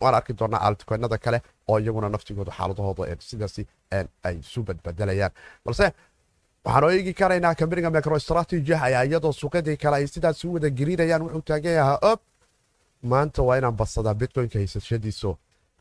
[0.00, 3.66] Waan arki doonaa altikoynada kale oo iyaguna naftigooda xaaladahooda sidaasi
[4.24, 5.30] ay isu badbedelayaan
[5.64, 5.92] balse
[6.64, 11.42] waxaan eegi karaynaa kambaniga microstrategy ayaa iyadoo suuqyadii kale ay sidaas u wada gerinayaan wuxuu
[11.50, 12.20] taagan yahaa ob
[13.12, 15.30] maanta waa inaan badsadaa bitcoynka haysashadiiso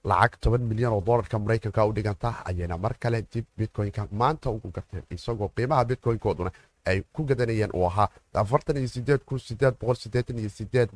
[0.09, 4.71] lacag toban milyan oo dolarka maraykanka u dhiganta ayayna mar kale dib bitcoynka maanta ugu
[4.75, 6.51] gateen isagoo qiimaha bitcoynkooduna
[6.89, 8.09] ay ku gadanayeen uu ahaa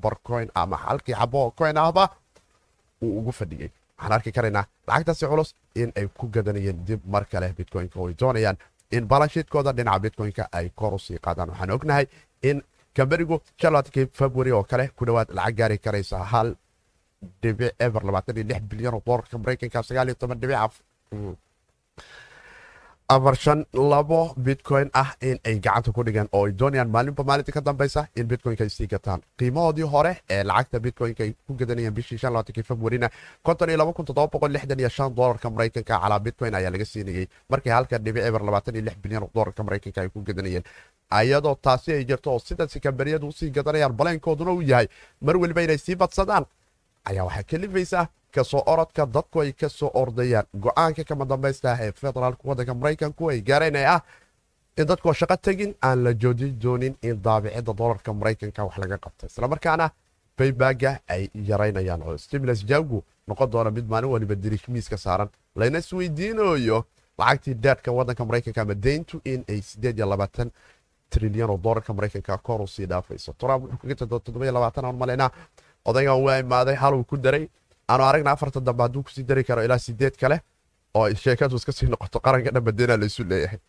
[0.04, 2.10] barcoin ama halkii xabo oo coin ahba
[3.02, 7.54] uu ugu fadhiyey waxaan arki karaynaa lacagtaasi culus in ay ku gadanayeen dib mar kale
[7.58, 8.58] bitcoynka oo ay doonayaan
[8.96, 12.06] in balanshiidkooda dhinaca bitcoynka ay kor u sii qaadaan waxaan ognahay
[12.50, 12.58] in
[12.98, 16.48] kamberigu charlotkii february oo kale ku dhowaad lacag gaari karaysa hal
[17.42, 20.60] dhibic eber labaatan iyo lix bilyan oo dolarka maraykanka sagaal iyo toban dhibic
[23.08, 27.52] afar shan labo bitcoin ah in ay gacanta ku dhigeen oo ay doonayaan maalinba maalinta
[27.52, 29.22] ka dambeysa in bitcoynka ay sii gataan.
[29.38, 32.18] Qiimahoodii hore ee lacagta bitcoynka ay ku gadanayeen bishii
[32.70, 33.10] februarina
[35.16, 39.28] dolarka maraykanka calaa bitcoin ayaa laga siinayey markii halka dhibic eber labaatan iyo lix bilyan
[39.36, 40.64] dolarka maraykanka ay ku gadanayeen.
[41.12, 44.88] Ayadoo taasi ay jirto oo sidaasi kambariyadu u sii gadanayaan baleenkooduna uu yahay
[45.22, 46.46] mar weliba inay sii badsadaan
[47.06, 50.46] ayaa waxaa kalifaysaa ka soo orodka dadku ay ka soo ordayaan.
[50.64, 54.02] Go'aanka kama dambaysta ah ee federaalka waddanka maraykanku ay gaareen ee ah
[54.78, 59.26] in dadku shaqo tegin aan la joojin doonin in daabicida dolarka maraykanka wax laga qabta
[59.32, 59.90] islamarkaana
[60.38, 65.30] baybaga ay yaraynayaan oo stimulus jawgu noqon doona mid maalin waliba dirishmiiska saaran.
[65.56, 66.86] Layna isweydiinayo
[67.20, 69.62] lacagtii daadhka waddanka maraykanka ama deyntu in ay
[71.10, 73.34] trilyan oo dolarka maraykanka kor u dhaafayso.
[73.38, 74.46] Trump wuxuu kaga jado toddoba
[75.86, 77.50] odaygan waa imaaday hal uu ku daray.
[77.90, 80.42] Aanu aragna afarta dambe hadduu ku sii dari karo ilaa sideed kale
[80.94, 83.60] oo sheekadu iska sii noqoto qaranka dhan badeena laysu leeyahay.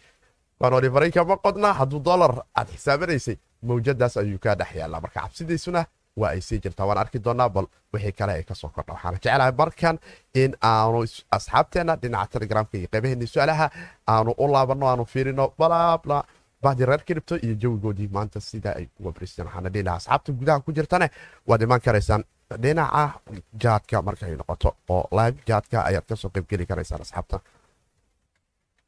[0.60, 5.84] Waanoli marayka ma qodna hadduu dolar aad xisaabanaysay mawjadaas ayuu kaa dhex marka cabsidiisuna
[6.16, 6.86] waa ay sii jirtaa.
[6.86, 9.98] Waan arki doonaa bal wixii kale ay ka soo kordha waxaana jeclahay markan
[10.34, 11.04] in aanu
[11.36, 13.66] asxaabteenna dhinaca telegramka iyo qaybaheeni su'aalaha
[14.08, 16.24] aanu u laabanno aanu fiirino balaabla
[16.66, 20.70] bahdi reer kiribto iyo jawigoodii maanta sida ay uga baristeen waxaana dhihi asxaabta gudaha ku
[20.78, 21.06] jirtane
[21.48, 22.22] waad imaan karaysaan
[22.64, 23.04] dhinaca
[23.62, 27.36] jaadka markay noqoto oo live jaadka ayaad ka soo qaybgeli karaysaan asxaabta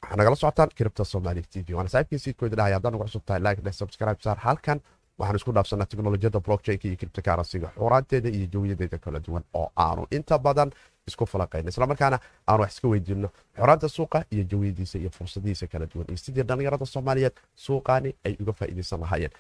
[0.03, 1.75] waxaa nagala socotaan kiribta somali t v.
[1.77, 4.79] Waana saaxiibkii siidkooda dhahay haddaan ugu cusub tahay like dheh subscribe saar halkan
[5.19, 10.03] waxaan isku dhaafsanaa teknolojiyadda blockchainka iyo kiribta karansiga xuuraanteeda iyo jawiyadeeda kala duwan oo aanu
[10.17, 10.71] inta badan
[11.11, 12.19] isku falaqayno islamarkaana
[12.49, 13.29] aanu wax iska weydiino.
[13.59, 16.07] Xoraanta suuqa iyo jawiyadiisa iyo fursadihiisa kala duwan.
[16.09, 19.33] Iyo sidii dhallinyarada soomaaliyeed suuqaani ay uga faa'iidaysan lahaayeen.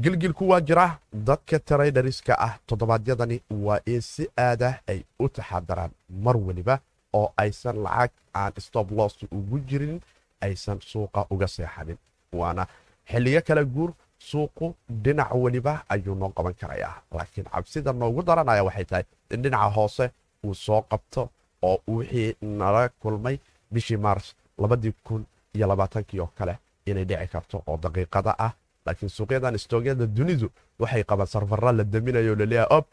[0.00, 5.90] Gilgilku waa jira dadka traydariska ah toddobaadyadani waa in si aadah ay u taxadaraan
[6.24, 6.78] mar weliba
[7.12, 10.00] oo aysan lacag aan stop loss ugu jirin
[10.40, 11.98] aysan suuqa uga seexanin.
[12.32, 12.66] Waana
[13.10, 18.84] xilliyo kala guur suuqu dhinac weliba ayuu noo qaban karayaa laakiin cabsida noogu daranaya waxay
[18.84, 20.10] tahay in dhinaca hoose
[20.44, 21.30] uu soo qabto
[21.62, 23.36] oo wixii nala kulmay
[23.72, 25.22] bishii maars labadii kun
[25.54, 26.54] iyo labaatankii oo kale
[26.86, 28.52] inay dhici karto oo daqiiqada ah.
[28.86, 30.48] Laakiin suuqyadan istoogyada dunidu
[30.78, 32.84] waxay qabaan sarfara la daminayo la leeyahay ob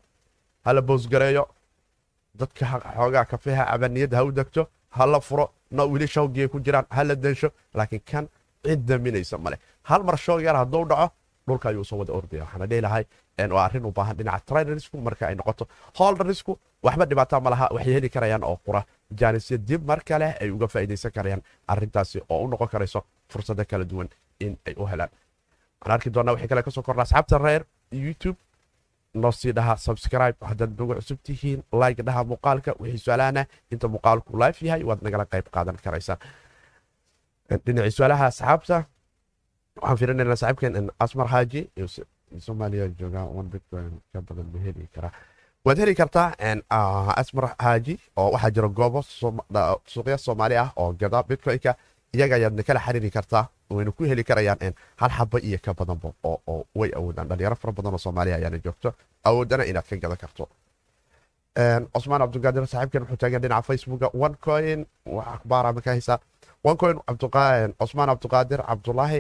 [0.66, 1.44] hala boosgareeyo.
[2.40, 6.86] Dadka xoogaa kafeha cabaniyadda ha u degto ha la furo na weli shawgiyay ku jiraan
[6.90, 7.50] ha la densho.
[7.74, 8.26] Laakiin kan
[8.64, 11.14] cid daminaysa male hal mar shoog yar hadduu dhaco
[11.48, 13.04] dhulka ayuu soo wada ordaya waxaana dhihi lahay
[13.56, 15.68] waa arrin u dhinaca trainerisku marka ay noqoto.
[16.00, 18.82] Holderisku waxba dhibaataa ma laha waxay heli karayaan oo qura.
[19.20, 23.86] Jaanisya dib mar kale ay uga faa'iidaysan karayaan arrintaasi oo u noqon karayso fursado kala
[23.86, 25.10] duwan in ay u helaan.
[25.80, 28.38] Waxaan arki doonaa wixii kale ka soo kordha asxaabta reer youtube
[29.14, 34.38] noo sii dhaha subscribe haddaad nagu cusub tihiin like dhaha muuqaalka wixii su'aalahana inta muuqaalku
[34.42, 36.20] live yahay waad nagala qayb qaadan karaysaan
[37.66, 38.78] dhinacii su'aalaha asxaabta
[39.82, 41.70] waxaan fiirinaynaa saaxiibkeen asmar haaji
[42.40, 45.12] soomaaliya joogaa one bitcoin ka badan ma heli karaa
[45.66, 46.34] waad heli kartaa
[47.22, 49.02] asmar haaji oo waxaa jira goobo
[49.94, 51.76] suuqya soomaali ah oo gada bitcoinka
[52.16, 56.66] iyaga ayaadna kala xiriiri kartaa wayna ku heli karayaan hal xaba iyo ka badanba oo
[56.76, 57.28] way awoodaan.
[57.28, 60.48] Dhalinyaro fara badan oo soomaaliya ayaana joogto awoodana inaad ka gadan karto.
[61.94, 66.20] Cusmaan cabdulqaadir saaxiibkan wuxuu taagan dhinaca facebooka one coin wax akhbaara markaa haysaa?
[66.64, 66.98] One coin
[67.80, 69.20] cusmaan cabdulqaadir cabdulaahi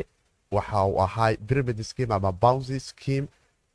[0.51, 3.27] waxa uu ahaa pyramid scheme ama bouncy scheme.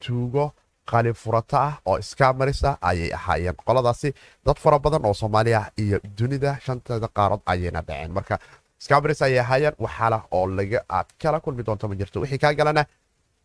[0.02, 0.52] Tuugo
[0.90, 3.54] qalin furata ah oo iskamarisa ayay ahaayeen.
[3.66, 4.14] Qoladaasi
[4.46, 8.12] dad fara badan oo soomaaliya iyo dunida shanteeda qaarod ayayna dhaceen.
[8.12, 8.38] Marka
[8.80, 12.20] iskamaris ayay ahaayeen waxaala oo laga aad kala kulmi doonto ma jirto.
[12.20, 12.82] Wixii kaa galana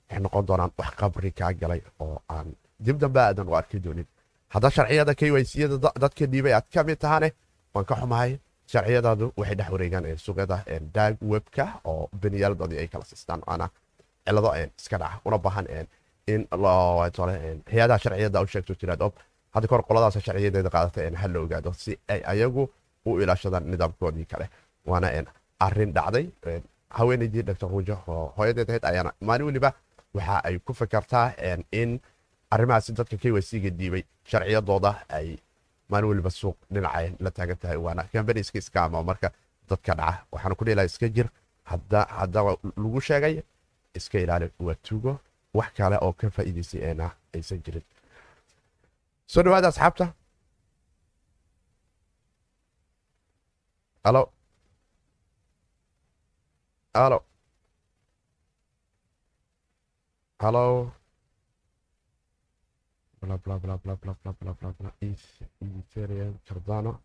[0.08, 2.48] waxay noqon doonaan wax qabri kaa galay oo aan
[2.80, 4.08] dib dambe aadan u arki doonin.
[4.54, 7.30] Hadda sharciyada kyciyada dadka dhiibay aad ka mid tahane
[7.74, 8.40] waan ka xumahay
[8.72, 10.58] sharciyadaadu waxay dhex wareegaan suuqyada
[10.96, 13.42] daag webka oo beniyaaladooda ay kala sistaan.
[13.48, 13.70] Ana
[14.26, 14.50] cilado
[14.80, 15.66] iska dhaca una baahan
[16.28, 16.48] in
[17.72, 19.14] hay'adaha sharciyada u sheegto tiraad ob
[19.54, 22.64] hadda kahor qoladaas sharciyadeeda qaadata ha la ogaado si ay ayagu
[23.06, 24.50] u ilaashadaan nidaamkoodii kale.
[24.86, 25.08] Waana
[25.60, 26.26] arrin dhacday
[26.90, 29.74] haweenaydii dr ruujo oo hooyadeed ahayd ayaana maalin weliba
[30.14, 31.34] waxa ay ku fakartaa
[31.72, 32.00] in
[32.52, 35.38] arrimahaasi dadka kycga dhiibay sharciyadooda ay
[35.90, 39.28] maalin weliba suuq dhinacay la taagan tahay waana kambani iska iskaama marka
[39.70, 41.28] dadka dhaca waxaan ku dhihi iska jir.
[41.66, 42.52] Haddaba
[42.84, 43.36] lagu sheegay
[43.98, 45.12] iska ilaali waa tugo
[45.58, 47.84] wax kale oo ka faa'iidaysay eena aysan jirin.
[49.32, 50.06] Soo dhawaada asxaabta.
[54.04, 54.24] Alo.
[56.94, 57.20] Alo.
[60.40, 60.92] Alo
[66.48, 67.00] cardano.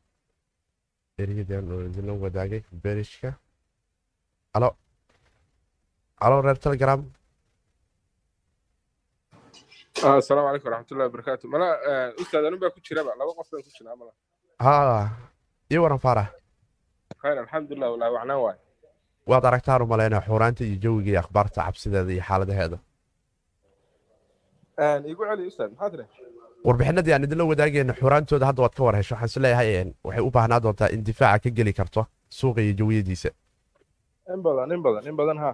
[1.21, 3.31] Idinla wadaagay berishka
[4.57, 4.69] alo
[6.25, 7.01] alo reer telegram
[10.01, 11.69] asalaamu calaykum waraxmatullahi wabarakaatu mala
[12.23, 14.13] ustaad anun baa ku jiraba laba qof baan ku jiraa mala.
[14.65, 14.75] Ha
[15.71, 16.29] iyo waran faarax
[17.23, 18.59] khayr alxamdulilah wallahi wacnaan waay
[19.31, 22.79] waad aragtaan u malaynaa xuuraanta iyo jawiga iyo akhbaarta cabsideeda iyo xaaladaheeda
[25.13, 26.05] igu celi ustaad maxaa tiri
[26.69, 30.31] warbixinadii aan idinla wadaagayna xuraantooda hadda waad ka war hesho waxaan is leeyahay waxay u
[30.37, 32.07] baahnaa doontaa in difaaca ka geli karto
[32.39, 33.31] suuqa iyo jawiyadiisa.
[34.35, 35.51] In badan in badan in badan ha.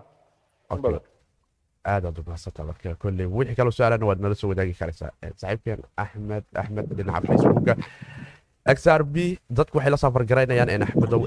[0.74, 1.00] In badan.
[1.92, 5.10] Aadaad umahadsanta marka kolley wixii kaloo su'aalana waad nala soo wadaagi karaysaa.
[5.40, 7.74] Saaxiibkeen axmed axmed dhinaca facebooka
[8.74, 9.16] x r b
[9.58, 11.22] dadku waxay la safargaraynayaan in axmedow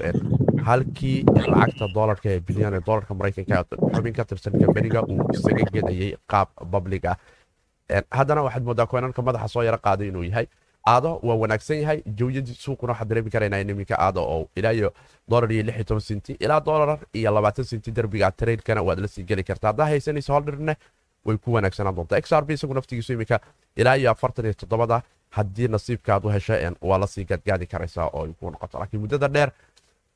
[0.68, 6.10] halkii lacagta doolarka ee bilyan ee doolarka maraykanka xubin ka tirsan kambaniga uu isaga gedayay
[6.32, 6.48] qaab
[7.12, 7.16] ah
[8.18, 10.46] haddana waxaad moodaa koynanka madaxa soo yaro qaaday inuu yahay.
[10.86, 11.98] Aado waa wanaagsan yahay.
[12.18, 14.92] Jawyadii suuquna waxaad dareemi karaynaa in iminka aado oo ilaa iyo
[15.30, 19.08] dolar iyo lix iyo toban senti ilaa dolar iyo labaatan senti derbiga trailkana waad la
[19.08, 19.68] sii geli kartaa.
[19.70, 20.76] Haddaa haysanaysa holdhirne
[21.26, 22.18] way ku wanaagsanaan doontaa.
[22.18, 23.40] X r b isagu naftigiisu iminka
[23.76, 25.02] ilaa iyo afartan iyo toddobada.
[25.30, 28.78] Haddii nasiibka aad u hesha waa la sii gaadgaadi karaysaa oo ay ku noqoto.
[28.78, 29.50] Laakiin muddada dheer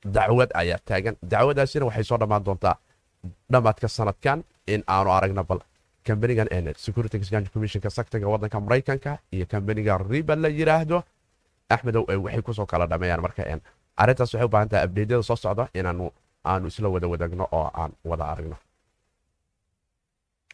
[0.05, 1.17] dacwad ayaa taagan.
[1.23, 2.77] Dacwadaasina waxay soo dhammaan doontaa
[3.53, 5.61] dhammaadka sanadkan in aanu aragna bal
[6.05, 11.03] kambanigan security exchange commissionka saktaga wadanka maraykanka iyo kambaniga riba la yiraahdo.
[11.69, 13.43] Axmedow waxay ku soo kala dhameeyaan marka
[13.97, 16.11] arrintaas waxay u baahan tahay abdeedyada soo socda inaanu
[16.45, 18.57] aanu isla wada wadaagno oo aan wada aragno.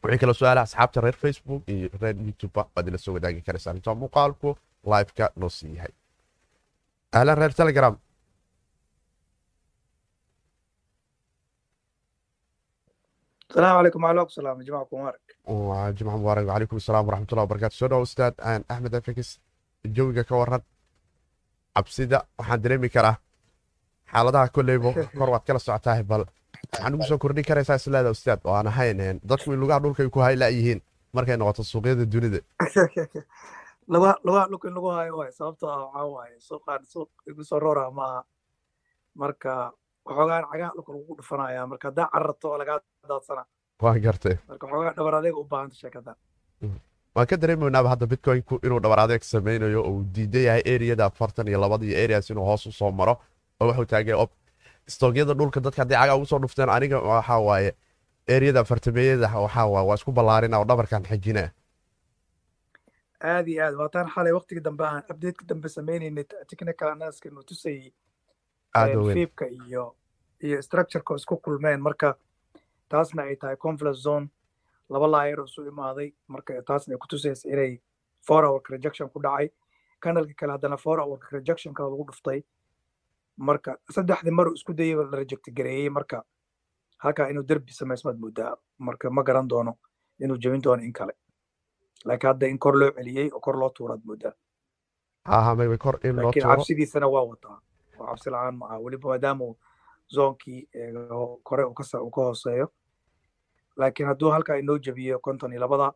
[0.03, 3.75] Wixii kala su'aala asxaabta reer facebook iyo reer youtube waad ila soo wadaagi karaysaa.
[3.75, 5.93] Intaa muuqaalku liveka noo sii yahay.
[7.13, 7.97] Ahlan reer telegram
[13.51, 18.03] asalaamu calaykum alok salaam jimca kumaarak waa jimca mubaarak wacalaykum asalaam waraxmatullahi wabarakatu soo dhawo
[18.09, 19.31] ustaad aan axmed afrikis
[19.97, 20.63] jawiga ka waran
[21.77, 23.17] cabsida waxaan dareemi karaa
[24.13, 29.21] xaaladaha koleybo kor waad kala waxaan ugu soo kordhin karaysaa islaada ustaad oo aan ahayn
[29.31, 30.81] dadku in lugaha dhulkay ku hayla yihiin
[31.13, 32.41] markay noqoto suuqyada dunida
[33.89, 37.91] lugaha dhulka in lagu hayo waay sababtoo ah waxaa waaye suuqaan suuq igu soo rooraa
[37.91, 38.21] maaha
[39.15, 39.73] marka
[40.11, 43.45] waxoogaan cagaha dhulka lagu dhufanaya marka haddaa cararto oo lagaa daadsana.
[43.83, 46.13] Waan gartay marka waxoogaa dhabar adeeg u baahanta sheekada.
[47.15, 51.49] Waan ka dareemaynaaba hadda bitcoinku inuu dhabar adeeg sameynayo oo uu diidan yahay eriyada afartan
[51.49, 53.15] iyo labada iyo areas inuu hoos u soo maro
[53.61, 54.17] oo wuxuu taagay
[54.95, 57.71] stoogyada dhulka dadka haddii cagaa ugu soo dhufteen aniga waxaa waaye
[58.35, 61.45] eriyada afartameeyada waxaa waaye waa isku ballaarina oo dhabarkan xijina
[63.23, 63.75] aad iyo aad.
[63.81, 67.93] Waataan xalay waqtiga dambe aan updateka dambe sameynaynay technical analyska inuu tusayay
[69.15, 69.85] fiibka iyo
[70.43, 72.15] iyo structureka isku kulmeen marka
[72.89, 74.29] taasna ay tahay confluence zone.
[74.91, 77.81] Laba laayar isu imaaday marka taasna ay ku tusaysa inay
[78.27, 79.51] four hourka rejection ku dhacay.
[80.01, 82.43] Kanalka kale haddana four hourka rejection kale lagu dhuftay.
[83.39, 86.25] Marka saddexdii maruu isku dayay la reject gareeyey marka
[86.99, 89.77] halkaa inuu derbi samaysmaad moodaa marka ma garan doono
[90.21, 91.13] inuu jebin doono in kale.
[92.05, 94.33] Laakiin hadda in kor loo celiyey oo kor loo tuuraad moodaa
[96.17, 97.61] laakiin cabsidiisana waa wataa.
[97.99, 98.79] Oo cabsi la'aan ma aha.
[98.81, 99.57] Weliba maadaama uu
[100.15, 100.69] zoonkii
[101.43, 102.67] kore uu ka hooseeyo.
[103.77, 105.93] Laakiin hadduu halkaa inoo jebiyo konton iyo labada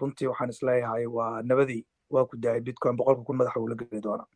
[0.00, 3.74] runtii waxaan is leeyahay waa nabadii waa ku daayay bitcoin boqolka kun madaxa uu la
[3.74, 4.26] geli doonaa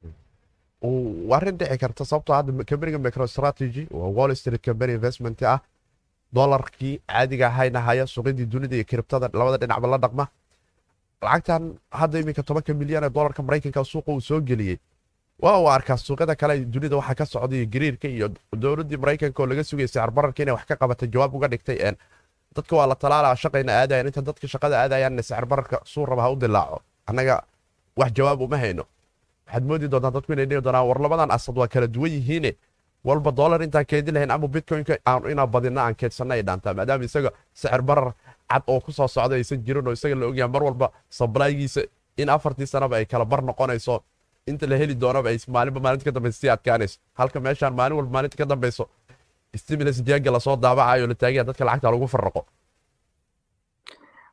[1.31, 5.61] waa dhici karta sababtoo hadda kambaniga microstrategy waa wall street company investment ah
[6.33, 10.26] dolarkii caadiga ahayna haya suuqyadii dunida iyo kiribtada labada dhinacba la dhaqma.
[11.22, 14.78] Lacagtan hadda iminka tobanka milyan ee dolarka maraykanka suuqa uu soo geliyey
[15.42, 19.64] waa uu arkaa suuqyada kale dunida waxa ka socday gariirka iyo dowladdii maraykanka oo laga
[19.64, 21.79] sugayay sicir bararka inay wax ka qabatay jawaab uga dhigtay
[22.57, 26.31] dadka waa la talaalaa shaqayna aadayan inta dadka shaqada aadayaanna sicir bararka suu raba ha
[26.33, 26.83] u dilaaco.
[27.07, 27.44] Annaga
[27.96, 28.85] wax jawaab uma hayno.
[29.46, 32.51] Waxaad moodi doontaa dadku inay dhihi doonaan war labadan asad waa kala duwan yihiine
[33.05, 34.98] walba dollar intaan keedin lahayn ama bitcoinka
[35.31, 36.74] inaan badina aan keedsanna ay dhaantaa.
[36.74, 37.83] Maadaama isaga sicir
[38.51, 41.83] cad oo ku soo socda aysan jirin oo isaga la ogyahay mar walba sablaygiisa
[42.16, 44.03] in afartii sanaba ay kala bar noqonayso
[44.53, 48.13] inta la heli doonaba ay maalinba maalinta ka dambaysa sii adkaanayso halka meeshaan maalin walba
[48.17, 48.85] maalinta ka dambayso
[49.63, 52.41] stimulus diyaga la soo daabacayo la taagaya dadka lacagta lagu farraqo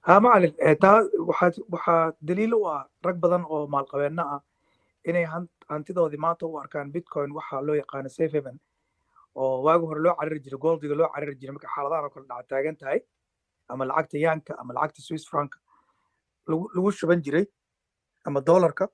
[0.08, 0.98] ha macalin taa
[1.30, 4.42] waxaa waxaa daliil u ah rag badan oo maalqabeenno ah
[5.10, 5.26] inay
[5.74, 8.58] hantidoodii maanta u arkaan bitcoin waxaa loo yaqaano safe haven
[9.42, 12.48] oo waagi hore loo cariri jiray goldiga loo cariri jiray marka xaaladahan oo kale dhaca
[12.52, 13.00] taagan tahay
[13.72, 15.58] ama lacagta yaanka ama lacagta swiss franka
[16.76, 17.46] lagu shuban jiray
[18.28, 18.86] ama dollarka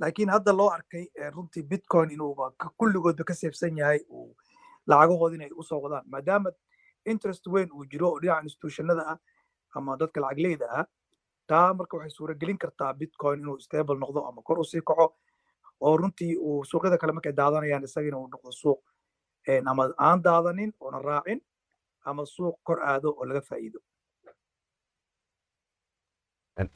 [0.00, 4.36] laakiin hadda loo arkay runtii bitcoin inuuba kulligoodba ka seefsan yahay uu
[4.86, 6.04] lacagahoodi inay u soo wadaan.
[6.12, 6.50] Maadaama
[7.06, 9.18] interest weyn uu jiro oo dhinaca institutionada ah
[9.76, 10.84] ama dadka lacagleyda ah
[11.50, 15.06] taa marka waxay suuragelin kartaa bitcoin inuu stable noqdo ama kor u sii kaco
[15.80, 18.80] oo runtii uu suuqyada kale markay daadanayaan isagina uu noqdo suuq
[19.70, 21.40] ama aan daadanin oona raacin
[22.04, 23.78] ama suuq kor aado oo laga faa'iido.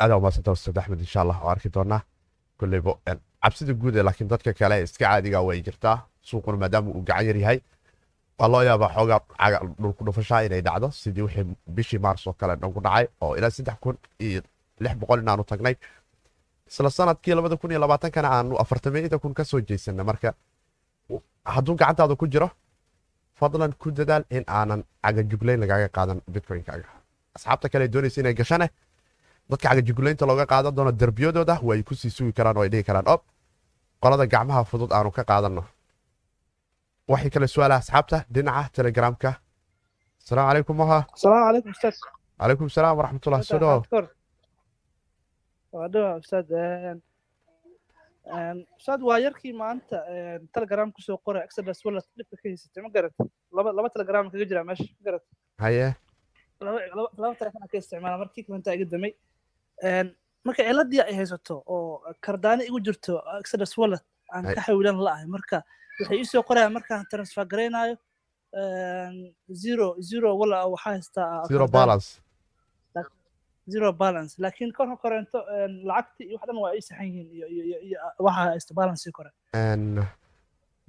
[0.02, 2.00] Aada umadsanta ustaad axmed insha allah oo arki doonaa
[2.62, 2.92] kolleybo
[3.42, 5.96] cabsida guud ee laakiin dadka kale iska caadiga way jirtaa
[6.28, 7.58] suuquna maadaama uu gacan yar yahay
[8.38, 9.20] waa loo yaabaa xoogaa
[9.82, 11.46] dhulku dhufashaa inay dhacdo sidii wixii
[11.76, 13.96] bishii maars oo kale nagu dhacay oo ilaa saddex kun
[14.26, 14.40] iyo
[14.84, 15.74] lix boqol inaanu tagnay
[16.70, 20.28] isla sannadkii labada kun iyo labaatankana aanu afartameyda kun ka soo jeysana marka
[21.54, 22.48] hadduu gacantaada ku jiro
[23.40, 26.88] fadlan ku dadaal in aanan cagajuglayn lagaaga qaadan bitcoinkaaga
[27.36, 28.66] asxaabta kale doonaysa inay gashane
[29.52, 33.06] dadka cagajuglaynta looga qaadan doono derbiyadooda way ku sii sugi karaan oo ay dhihi karaan
[33.14, 33.20] ob
[34.02, 35.62] qolada gacmaha fudud aanu ka qaadanno.
[37.10, 39.30] Waxay kale su'aalaha asxaabta dhinaca telegramka.
[40.22, 40.98] Asalaamu calaykum moha.
[41.16, 41.94] Asalaamu calaykum ustaad
[42.40, 43.78] calaykum salaam waraxmatullah soo dhawo
[45.74, 46.48] waa dhawa ustaad
[48.78, 49.96] ustaad waa yarkii maanta
[50.54, 52.06] telegram ku soo qoray exodus wallet.
[52.16, 53.12] Dhibka ka haysatay ma garat
[53.56, 55.22] laba laba telegram kaga jira meesha ma garat
[55.64, 55.88] haye.
[57.18, 59.12] Laba telefon ka isticmaala markii kalenta iga damay
[60.46, 65.56] marka ciladii ay haysato oo kardaani igu jirto exodus wallet aan ka xawilan la'ahay marka
[66.00, 67.96] waxay ii soo qorayaan markaan transfer garaynayo
[69.62, 72.08] zero zero wala waxaa haystaa zero balance.
[73.72, 74.32] Zero balance.
[74.42, 75.38] Laakiin korka koreento
[75.88, 79.30] lacagti iyo wax dhan waa ay saxan yihiin iyo iyo iyo waxaa haysta balance kore.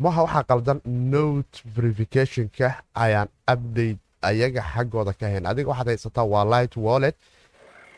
[0.04, 2.68] Maha waxaa qaldan note verificationka
[3.04, 7.16] ayaan update ayaga xaggooda ka hayn adiga waxaad haysataa waa light wallet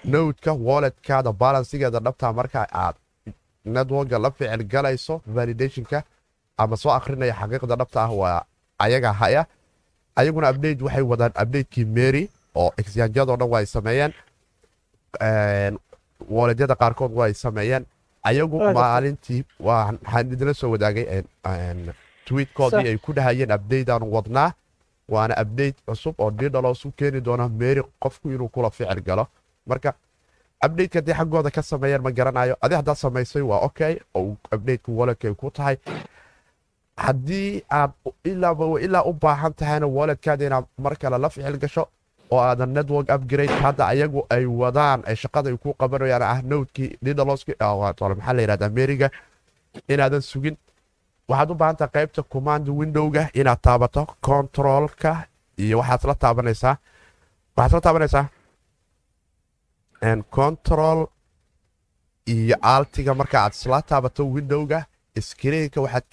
[0.07, 2.95] nodeka walletkaada balansigeeda dhabtaa marka aad
[3.65, 6.03] networka la ficil galayso validationka
[6.57, 8.45] ama soo akrinaya xaqiiqda dhabta ah waa
[8.79, 9.45] ayaga haya.
[10.15, 14.13] Ayaguna update waxay wadaan updatekii mary oo exyanjyadoo dhan waa ay sameeyeen
[16.29, 17.85] walletyada qaarkood waa ay sameeyeen
[18.23, 21.23] ayagu maalintii waxaan idinla soo wadaagay
[22.25, 24.51] tweetkoodii ay ku dhahayeen update aanu wadnaa.
[25.09, 29.27] Waana update cusub oo didhalos u keeni doona mary qofku inuu kula ficil galo
[29.65, 29.93] marka
[30.65, 33.93] updateka haddii xaggooda ka sameeyeen ma garanayo adi haddaad samaysay waa okay.
[34.13, 35.77] Oo updateka walletkay ku tahay.
[36.97, 37.91] Haddii aad
[38.23, 41.83] ilaa u baahan tahayna walletkaada inaad mar kale la ficil gasho
[42.31, 46.97] oo aadan network upgrade hadda ayagu ay wadaan ay shaqada ay ku qabanayaan ah nowdkii
[47.05, 49.09] didhaloski maxaa la yidhahdaa meriga
[49.89, 50.57] inaadan sugin.
[51.29, 55.11] Waxaad u baahan tahay qaybta command windowga inaad taabato controlka
[55.57, 56.75] iyo waxaad la taabanaysaa
[57.57, 58.25] waxaad la taabanaysaa
[60.37, 60.99] control
[62.27, 64.79] iyo altiga marka aad isla taabato windowga
[65.29, 66.03] screenka waxaad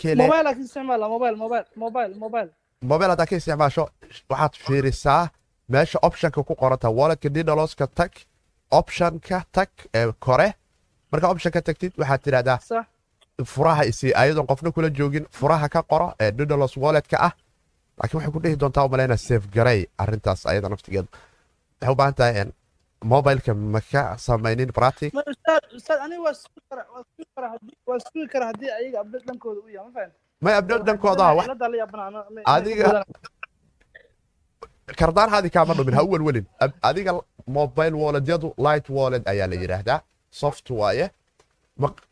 [2.90, 3.85] mobile haddaad ka isticmaasho
[4.31, 5.29] waxaad fiirisaa
[5.68, 8.11] meesha optionka ku qoranta walletka didhaloska tag
[8.71, 10.49] optionka tag ee kore.
[11.12, 12.59] Markaa optionka tagtid waxaad tidhahdaa
[13.55, 17.33] furaha isi ayadoon qofna kula joogin furaha ka qoro ee didhalos walletka ah.
[17.99, 21.09] Laakiin waxay ku dhihi doontaa umaleyna safe garay arrintaas ayada naftigeedu
[21.81, 22.35] waxay u baahan tahay
[23.03, 25.11] mobileka ma ka samaynin ayaga
[29.95, 30.11] fahan
[30.45, 32.21] may abdol dhankooda ah wax ciladaa la yaabana
[32.55, 33.05] Adiga-
[35.01, 36.47] kardaan haadi kaama dhumin ha u welwelin
[36.83, 37.12] adiga
[37.47, 41.11] mobile walletyadu light wallet ayaa la yidhaahdaa soft waaye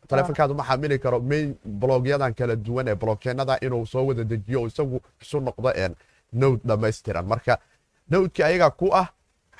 [0.07, 4.97] taleefankaadu ma xamili karo main blogyadan kala duwan ee blockchainada inuu soo wada dejiyo isagu
[5.21, 5.93] isu noqdo een
[6.33, 7.57] node dhammaystiran marka
[8.11, 9.07] nodeki ayagaa ku ah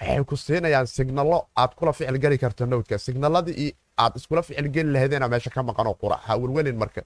[0.01, 4.91] waxay ku siinayaan signalo aad kula ficil geli karto nodeka signaladii aad iskula ficil geli
[4.95, 6.15] lahaydena meesha ka maqan oo qura.
[6.27, 7.01] Ha welwelin marka.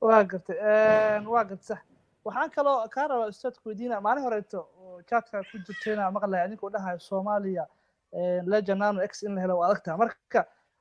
[0.00, 0.56] Waa gartay
[1.26, 1.80] waa gartay sax
[2.24, 4.60] waxaan kaloo kaa rabaa ustaadku weydiina maalin horeeto
[5.10, 7.64] chatka ku jirtayna maqlaya adinkuu dhahayo soomaaliya
[8.52, 9.96] lejanano x in la helo waa adagtaa.
[9.96, 10.40] Marka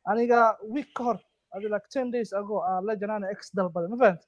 [0.10, 1.18] aniga week ka hor
[1.74, 4.26] like ten days ago aa lejanano x dalbaday ma fahanta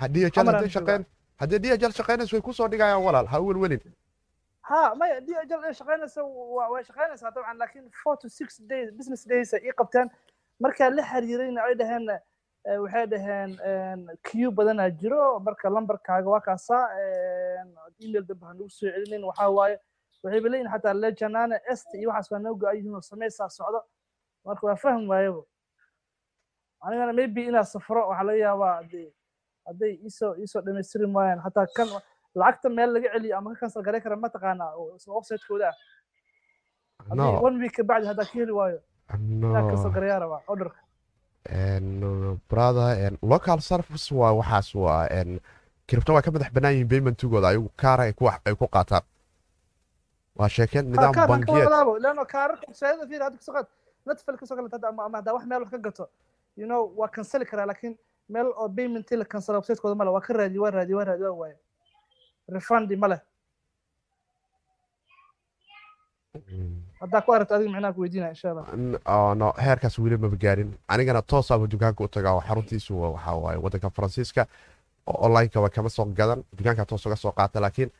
[0.00, 1.02] haddii hadday shaqeyn
[1.40, 3.26] haddii DHL shaqeynayso way ku soo dhigayaan walaal.
[3.32, 3.80] Ha welwelin
[4.98, 6.22] maya d ajal ay shaqaynaysa
[6.72, 10.10] way shaqaynaysaa dabcan laakiin four to six days business days ay qabteen
[10.60, 12.06] markaa la xiriirayna ay dhaheen
[12.82, 13.50] waxay dhaheen
[14.26, 16.84] q badanaa jiro marka lambarkaaga waa kaasaa
[18.00, 19.76] email dambe ha nagu soo celinin waxaa waaye
[20.24, 23.80] waxayba leeyihiin xataa lejanane est iyo waxaas waa noo go'ayihiin oo sameysaa socdo
[24.44, 25.42] marka waa fahm waayaba
[26.80, 28.74] anigana maybe inaa safro waxaa laga yaabaa
[29.66, 31.88] hadday iisoo iisoo dhamaystiri maayaan hataa kan
[32.40, 34.70] lacagta meel laga celiyo ama ka cancel garay kara mataqaanaa
[35.16, 35.70] website-kooda
[37.10, 38.80] ah one week kabacdi haddaa ka heli waayo
[39.14, 40.80] inaa cancel no garayaa rabaa orderka
[42.52, 45.02] brother local service waa waxaas waa
[45.88, 49.04] kiribto waa ka madax bannaan yihiin paymentigooda ayagu kaara ay ku qaataan
[50.38, 51.66] waa sheekeen nidaam bangiyeed.
[51.68, 53.66] wadaabo leano kaararka website-yada fiir hadda ka soo qaad.
[54.08, 56.04] Netflix ka soo galata hadda ama ama haddaa wax meel wax ka gato.
[56.60, 57.94] You know waa canceli karaa laakiin
[58.28, 61.38] meel oo payment la cancel website-kooda male waa ka raadiye waa raadiye waa raadiye waa
[61.42, 61.56] waaye
[62.54, 63.18] refundi male
[66.52, 66.82] Mm.
[67.00, 68.66] haddaa ku aragto adiga micnaha ku weydiinaya insha allah.
[69.40, 73.58] No heerkaas weli maba gaarin anigana toosaaba dukaanka u tagaa oo xaruntiisu wa- waxaa waaye
[73.64, 74.42] waddanka faransiiska
[75.06, 77.90] oo onlineka waa kama soo gadan dukaanka toos uga soo qaata laakiin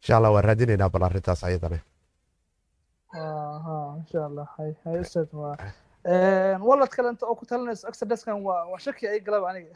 [0.00, 1.78] insha allah waan raadinaynaa bal arrintaas ayadana.
[3.12, 4.46] Aha insha allah.
[4.58, 5.56] Hay hay ustaad waa
[6.68, 9.74] walad kale inta oo ku talinayso exoduskan waa waa shaki ay galaba aniga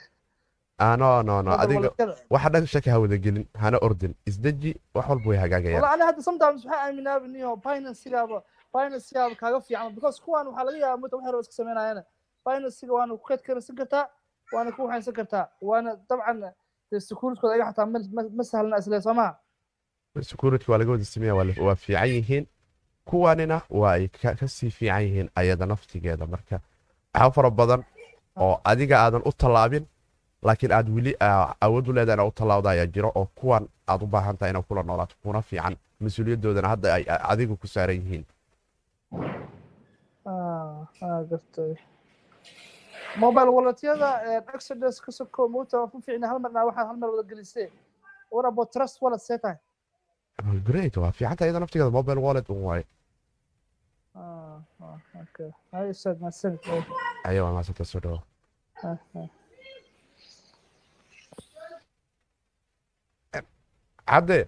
[2.31, 4.15] waxa dhan shaki ha wada gelin hana ordin.
[4.27, 8.43] Isdeji wax walba way hagaagayaan wala aniga hadda sometimes waxaa aaminaa niyo binansigaaba
[8.75, 12.03] binansigaaba kaaga fiican because kuwan waxaa laga yaabaa muddo wax yar oo iska sameynayana
[12.47, 14.05] binansiga waana ku keed karaysan kartaa
[14.53, 16.41] waana ku waxaysan kartaa waana dabcan
[16.91, 19.33] dee securitkooda ayaga xataa ma ma- ma sahlana isle soo maha
[20.31, 21.35] security waa laga wada sameeya
[21.67, 22.45] waa fiican yihiin.
[23.09, 26.61] Kuwanina waa ay ka ka sii fiican yihiin ayada naftigeeda marka.
[27.15, 27.81] Waxaa fara badan
[28.45, 29.85] oo adiga aadan u tallaabin
[30.43, 31.13] laakiin aad weli
[31.61, 34.65] awood u leedahay inaad u tallaabda ayaa jiro oo kuwan aad u baahan tahay inaad
[34.69, 38.25] kula noolaato kuna fiican mas'uuliyadoodana hadda ay adiga ku saaran yihiin.
[40.27, 41.75] Ah gartay
[43.17, 44.09] mobile walletyada
[44.55, 47.69] exodus ka soko mota waa ku fiicna hal marna waxaa hal mar wada gelisee
[48.31, 49.57] what about trust wallet see tahay?
[50.69, 52.85] Great waa fiicanta iyada naftigeeda mobile wallet un waaye.
[54.15, 55.51] Ah ah okay.
[55.73, 56.61] Hay ustaad mahadsanid
[57.25, 58.21] aya waa maasanta soo dhawo
[64.09, 64.41] Cabde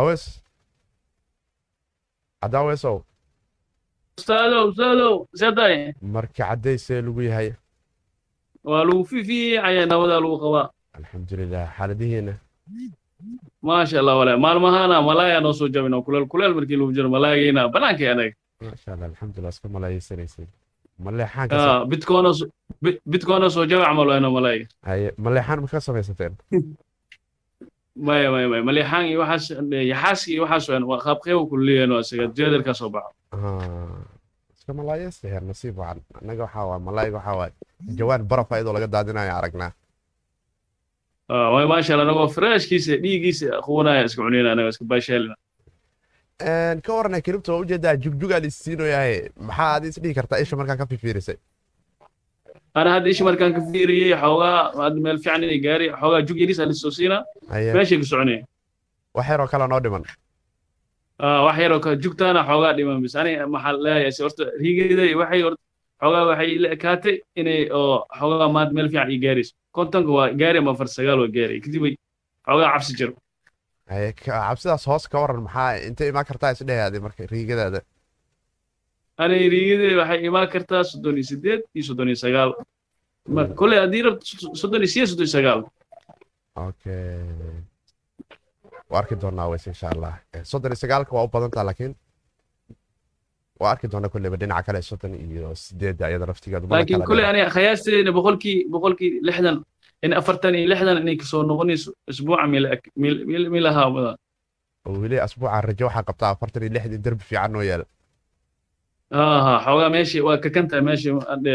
[0.00, 0.22] awes
[2.42, 2.96] cadda awesow
[4.18, 5.76] ustaadow ustaadow seedahay
[6.14, 7.48] marka caddaysee lagu yahay
[8.64, 10.66] waa lagu fiifiicaya nabadaa lagu qabaa
[10.98, 12.34] alxamdulilah xaaladihiina
[13.68, 18.08] maasha allah walahi maalmahana malaaya noo soo jabina kuleel kuleel markii lagu jiro malaayagayna bannaankay
[18.14, 20.46] anaga maasha allah alxamdulilah iska maleeyeysanaysay
[21.50, 21.84] ka Ah, soo-
[23.70, 26.34] jabac malwayno malaayiga haye maleexaan ma ka samaysateen?
[28.06, 29.44] Maya maya maya maleexaan iyo waxaas
[29.92, 33.10] yaxaaski iyo waxaas weyn waa qaabqeebu kulliyeeno isaga jeedalka soo baxo.
[33.32, 34.04] Ah,
[34.56, 34.72] iska
[35.32, 37.50] heer nasiib wacan annaga waxaa waa malaayiga waxaa waa
[37.98, 39.72] jawaan baraf ayadoo laga daadinayo aragnaa.
[41.32, 45.34] Ah, waay maasha allah anagoo freshkiisa dhiiggiisa qubanaya iska cunayna anaga iska baasheelina
[46.40, 50.76] ka warana kiribta waa u jeedaa jugjugaa liisiinoyahay maxaa aad is dhihi kartaa isha markaa
[50.76, 51.36] ka fifiirisay?
[52.74, 56.60] Ana hadda ishi markaan ka fiiriyey xoogaa hadda meel fiican inay gaari xoogaa jug yariis
[56.60, 57.24] aa lisoo siina
[57.74, 58.44] meeshay ku soconaya
[59.14, 60.04] wax yaroo kale noo dhiman.
[61.18, 65.42] Ah, wax yaroo ka jugtaana xoogaa dhiman bis ani maxaa leeyahay se horta riigeeda waxay
[65.46, 65.62] horta
[66.02, 70.58] xoogaa waxay la ekaatay inay oo xoogaa maanta meel fiican ii gaarayso kontonka waa gaari
[70.58, 71.82] ama afar sagaal waa gaaray kadib
[72.46, 73.12] xoogaa cabsi jiro
[73.88, 77.80] cabsidaas hoos ka waran maxaa intay imaan kartaa isdhehaadi marka riigadaada?
[79.18, 82.50] Ani riigeeda waxay imaan kartaa soddon iyo sideed iyo soddon iyo sagaal.
[83.34, 84.24] Ma- kolley haddii rabto
[84.62, 85.60] soddon iyo sideed soddon iyo sagaal.
[86.56, 87.22] Okay
[88.90, 91.94] waa arki doonaa weys insha allah Eh, soddon iyo sagaalka waa u badantaa laakiin
[93.60, 97.40] waa arki doonaa kolleyba dhinaca kale soddon iyo sideedda iyada naftigeedu mana laakiin kolley ani
[97.56, 99.56] khayaasteena boqolkii boqolkii lixdan
[100.04, 102.44] in afartan iyo lixdan inay ka soo noqonayso isbuuca
[103.54, 104.16] milahaa wadaan
[105.26, 107.86] asbuuca rajo waxaa qabtaa afartan iyo lixdii derbi fiican noo yaalla
[109.46, 111.12] ha xoogaa meeshii waa kakantaa meeshii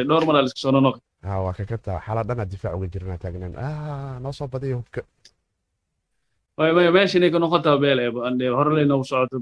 [0.10, 3.54] dhowr maraa la isku soo nonoqi ha waa kakantaa xaalaa dhanaa difaac uga jirnaa taagnaan.
[3.66, 5.02] Ah noo soo badiyo hubka.
[6.96, 9.38] Meesha inay ka noqotaa beel ee hore socoto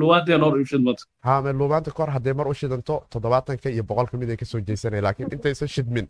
[0.00, 0.82] luwaantee noor iibshad
[1.26, 4.60] ha me luubaanta kahor haddee mar u shidanto todobaatanka iyo boqolka mid ay ka soo
[4.68, 6.06] jeysanaya laakiin intaysan shidmin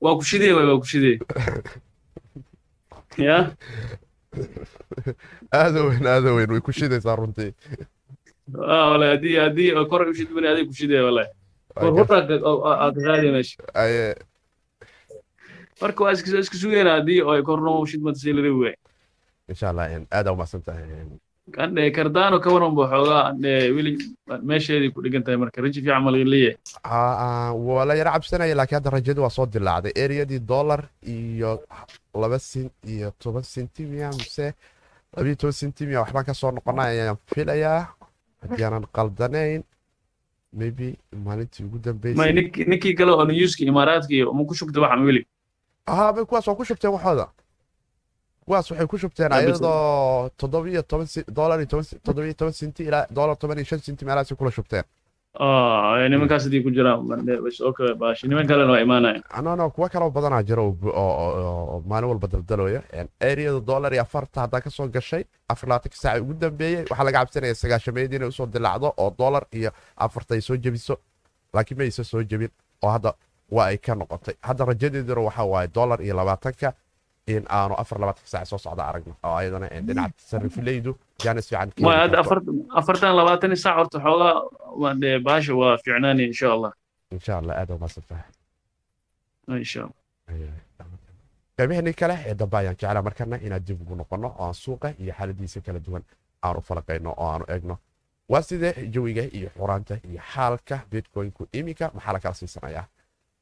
[0.00, 1.18] waa ku shidee waa ku shidee
[3.18, 3.38] ya
[5.52, 7.52] aada weyn aada weyn way ku shidaysaa runtii
[8.54, 11.30] walahi haddii haddii koray u shidmani aday ku shidee walahi
[13.74, 14.16] aye
[15.80, 16.56] marka waa iska
[16.96, 18.32] haddii ay kornoo shidmanta sii
[18.62, 18.74] waay
[19.48, 20.62] insha allah aada umahsan
[21.56, 23.92] kandhe kardaano ka waran buu xoogaa andhe weli
[24.48, 28.78] meesheedii ku dhigan tahay marka raji fiican ma laga leeyahay waa la yara cabsanaya laakiin
[28.78, 30.80] hadda rajadu waa soo dilaacday ereyadii dollar
[31.14, 31.52] iyo
[32.22, 34.46] laba sent iyo toban centimia mise
[35.16, 37.82] labiyo toban centimia waxbaan ka soo ayaan filayaa.
[38.42, 39.62] Haddii aanan qaldanayn
[40.52, 40.86] maybe
[41.24, 42.32] maalintii ugu dambeysay.
[42.70, 45.26] Ninkii kale oo newska imaaraadka iyo ma ku shugta waxa weli
[45.86, 47.26] ahaa bay kuwaas waa ku shubteen waxooda
[48.48, 51.24] kuwaas waxay ku shubteen Ah, ayadoo toddobiyo toban si-
[52.06, 54.84] toddobiyo toban senti ilaa dollar toban iyo shan senti meelahaasay kula shubteen.
[55.40, 57.04] Ah nimankaas haddii ku jiraan
[58.00, 58.26] baashi.
[58.28, 59.20] Niman kalena waa imaanaya.
[59.42, 62.82] No no kuwa kaloo badanaa jira oo oo- oo oo maalin walba daldalooya.
[63.20, 67.18] Areada dollar iyo afarta haddaa ka soo gashay afar labaatanka saaca ugu dambeeyey waxaa laga
[67.18, 70.96] cabsanaya sagaashameedii inay u soo dilaacdo oo dollar iyo afarta ay soo jebiso.
[71.54, 72.50] Laakiin ma aysan soo jebin
[72.82, 73.12] oo hadda
[73.50, 74.34] waa ay ka noqotay.
[74.42, 76.72] Hadda rajadeeduna waxaa waaye dollar iyo labaatanka
[77.32, 80.92] in aanu afar labaatanka saaca soo socda aragno oo ayadana dhinaca sarifileydu
[81.24, 82.28] jaanis fiican keeni ma hadda karto.
[82.28, 82.38] afar
[82.80, 84.34] afartan labaatan saac horta xoogaa
[84.82, 86.72] waa dee baasha waa fiicnaani insha allah
[87.16, 89.96] insha allah aad umaasan tahay insha allah
[91.58, 95.12] qaybaheenii kale ee dambe ayaan jeclaa markana inaan dib ugu noqono oo aan suuqa iyo
[95.18, 96.02] xaaladiisa kala duwan
[96.46, 97.74] aan u falaqayno oo aanu egno
[98.32, 102.84] waa sidee jawiga iyo xuraanta iyo xaalka bitcoinku iminka maxaa la kala siisanayaa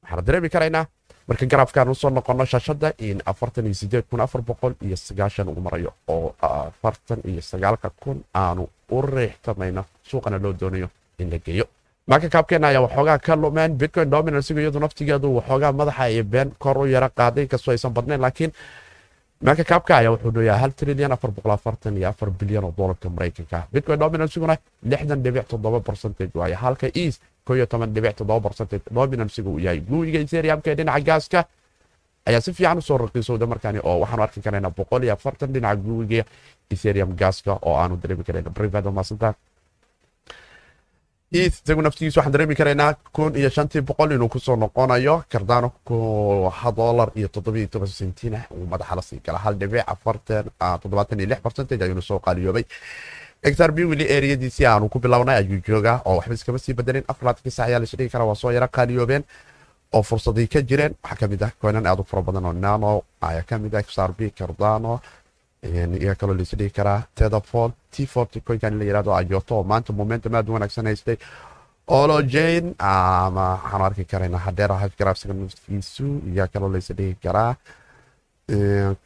[0.07, 0.85] waxaana dareemi karaynaa
[1.29, 5.49] marka garaafkaan u soo noqono shashada in afartan iyo sideed kun afar boqol iyo sagaashan
[5.49, 10.89] uu marayo oo afartan iyo sagaalka kun aanu u riixtamayno suuqana loo doonayo
[11.19, 11.65] in la geeyo.
[12.07, 16.79] Marka kaabkeena ayaa waxoogaa ka lumeen bitcoin dominansigu iyadu naftigeedu waxoogaa madaxa iyo been kor
[16.79, 18.53] u yara qaaday inkastoo aysan badnayn laakiin
[19.43, 23.09] marka kaabka ayaa wuxuu dhoyaa hal trilyan afar boqol afartan iyo afar bilyan oo doolarka
[23.11, 23.67] maraykanka.
[23.73, 24.57] Bitcoin dominansiguna
[24.91, 27.21] lixdan dhibic toddoba percentage waaye halka east
[28.97, 29.59] dominansigu uu
[30.79, 31.45] dhinaca gaaska
[32.29, 35.77] ayaa si fiican u soo raqiisowda markaani oo waxaanu arki karaynaa boqol iyo afartan dhinaca
[35.85, 36.25] guuyiga
[36.71, 39.35] ethereum gaaska oo aanu dareemi karayna private maasantaa
[41.33, 45.69] ETH isagu naftigiisa waxaan dareemi karaynaa kun iyo shantii boqol inuu ku soo noqonayo cardano
[46.59, 50.45] ha dollar iyo toddobiyo toban sentina uu madaxa la sii gala hal dhibic afartan
[50.83, 52.65] toddobaatan iyo lix percentage ayuuna soo qaaliyoobay
[53.43, 57.05] hectar b wili eriyadiisii aanu ku bilownay ayuu joogaa oo waxba iskama sii bedelin.
[57.09, 59.25] Afaraadkii sac ayaa laisdhigi karaa waa soo yara qaaliyoobeen
[59.93, 60.95] oo fursadii ka jireen.
[61.03, 64.09] Waxaa ka mid ah koynan aad u fara badan oo nano ayaa ka mid ah
[64.19, 65.01] b cardano
[66.03, 69.63] iyo kaloo laisdhigi karaa tedafol t forty koynkan la yiraahdo ayoto.
[69.63, 71.17] Maanta momentum aad u wanaagsan haystay
[71.87, 72.19] olo
[72.79, 77.55] ama waxaanu arki karaynaa hadeer hafgaraafsiga naftiisu iyo kaloo laisdhigi karaa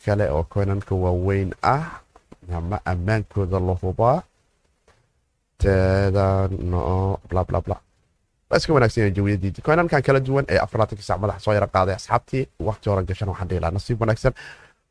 [0.04, 1.84] kale oo koynanka waaweyn ah
[2.92, 4.18] ammaankooda la hubaa
[8.56, 12.42] iska wanaagsan yahay jawiyadiidii koynankan kala duwan ee afarlaatanka sac madaxa soo yara qaaday asxaabtii
[12.68, 14.32] waqti horan gashan waxaan dhihi nasiib wanaagsan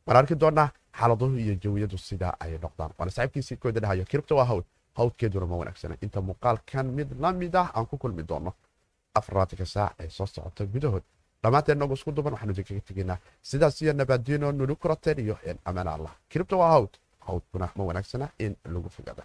[0.08, 4.46] waan arki doonaa xaaladuhu iyo jawiyadu sidaa ay noqdaan waana saaxiibkiisii kooda dhahayo kiribta waa
[4.52, 4.64] hawd
[4.98, 8.54] hawdkeeduna ma wanaagsana inta muuqaalkan mid la mid ah aan ku kulmi doono
[9.20, 11.04] afarlaatanka saac ee soo socota gudahood
[11.44, 13.18] dhammaanteen nagu isku duban waxaanu idinkaga tegaynaa
[13.50, 15.36] sidaas iyo nabaadiino nulu kurateen iyo
[15.66, 16.92] ammaan allah kiribta waa hawd
[17.32, 19.24] hawdkuna ma wanaagsana in lagu fogada